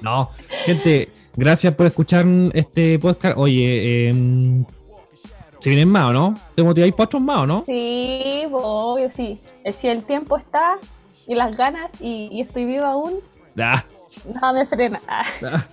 [0.01, 0.29] no,
[0.65, 3.37] gente, gracias por escuchar este podcast.
[3.37, 4.63] Oye, eh,
[5.59, 6.35] ¿se vienen más o no?
[6.55, 7.63] ¿Te motiváis para otros más o no?
[7.65, 9.39] Sí, obvio, sí.
[9.63, 10.77] Eh, si el tiempo está
[11.27, 13.13] y las ganas y, estoy viva aún,
[13.59, 13.83] ah.
[14.41, 15.01] no me frena.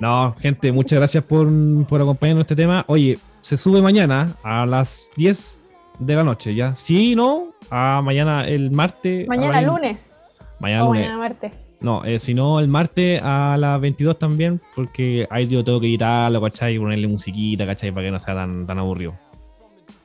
[0.00, 1.46] No, gente, muchas gracias por,
[1.86, 2.84] por acompañarnos en este tema.
[2.88, 5.62] Oye, se sube mañana a las 10
[5.98, 6.74] de la noche, ¿ya?
[6.74, 9.28] Sí, no, a mañana el martes.
[9.28, 9.98] Mañana lunes.
[10.58, 11.02] Mañana lunes.
[11.02, 11.52] Mañana martes.
[11.80, 15.86] No, eh, si no, el martes a las 22 también, porque ahí yo tengo que
[15.86, 16.74] editarlo, ¿cachai?
[16.74, 17.90] Y ponerle musiquita, ¿cachai?
[17.90, 19.14] Para que no sea tan, tan aburrido.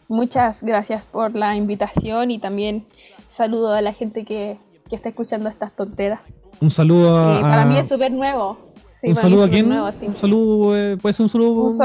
[0.08, 2.86] Muchas gracias por la invitación y también
[3.28, 4.58] saludo a la gente que,
[4.90, 6.22] que está escuchando estas tonteras.
[6.62, 7.42] Un saludo a.
[7.42, 8.58] para mí es súper nuevo.
[9.04, 9.72] ¿Un saludo a quién?
[9.72, 11.54] un saludo, eh, puede ser un saludo.
[11.64, 11.78] Un,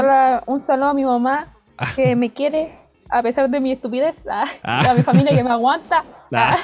[0.47, 1.47] un saludo a mi mamá
[1.95, 2.81] que me quiere
[3.11, 4.91] a pesar de mi estupidez, ah, ah.
[4.91, 6.03] a mi familia que me aguanta.
[6.33, 6.55] Ah.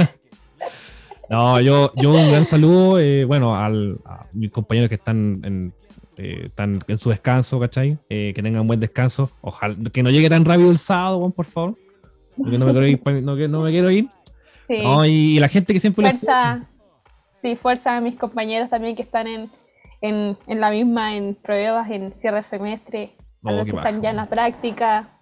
[1.30, 5.74] No, yo, yo un gran saludo, eh, bueno, al, a mis compañeros que están en,
[6.18, 7.98] eh, están en su descanso, ¿cachai?
[8.10, 9.30] Eh, que tengan buen descanso.
[9.42, 11.76] Ojalá que no llegue tan rápido el sábado, por favor.
[12.38, 13.02] Porque no me quiero ir.
[13.24, 14.08] No, no me quiero ir.
[14.68, 14.82] Sí.
[15.08, 16.68] y, la gente que siempre fuerza,
[17.42, 19.50] Sí, fuerza a mis compañeros también que están en,
[20.02, 24.02] en, en la misma, en pruebas, en cierre de semestre, a oh, los que están
[24.02, 25.16] ya en la práctica.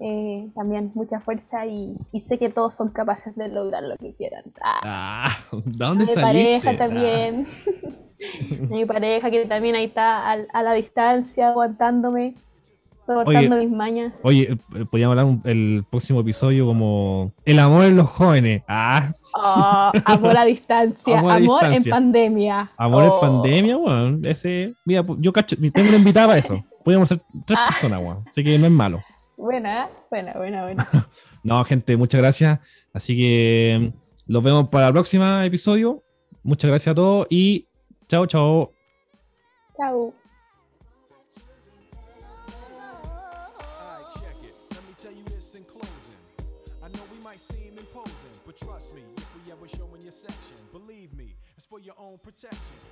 [0.00, 1.96] Eh, también mucha fuerza y,
[2.26, 4.44] sé que todos son capaces de lograr lo que quieran.
[4.62, 7.46] Ah, ah ¿dónde Mi pareja también.
[8.70, 12.34] Mi pareja que también ahí está a, la distancia aguantándome,
[13.06, 14.12] soportando mis mañas.
[14.22, 18.62] Oye, eh, podríamos hablar el próximo episodio como El amor en los jóvenes.
[18.68, 19.12] Ah.
[19.34, 22.70] Oh, amor a distancia, amor, en pandemia.
[22.76, 23.20] Amor en oh.
[23.20, 26.64] pandemia, bueno, ese, mira, yo cacho, tengo una invitada a eso.
[26.84, 27.66] Podríamos ser tres ah.
[27.68, 29.00] personas, bueno, así que no es malo.
[29.38, 30.86] Buena, buena, buena, buena.
[31.44, 32.58] no, gente, muchas gracias.
[32.92, 36.02] Así que mm, los vemos para el próximo episodio.
[36.42, 37.68] Muchas gracias a todos y
[38.08, 38.72] chao, chao.
[39.76, 40.12] Chao.
[51.68, 52.87] for your own protection.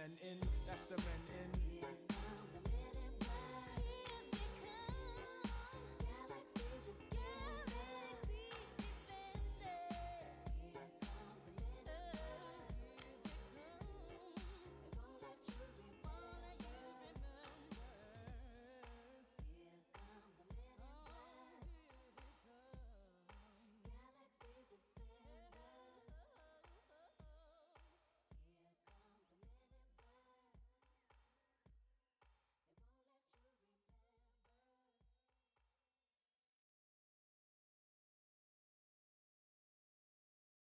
[0.00, 1.29] Men in, that's the men.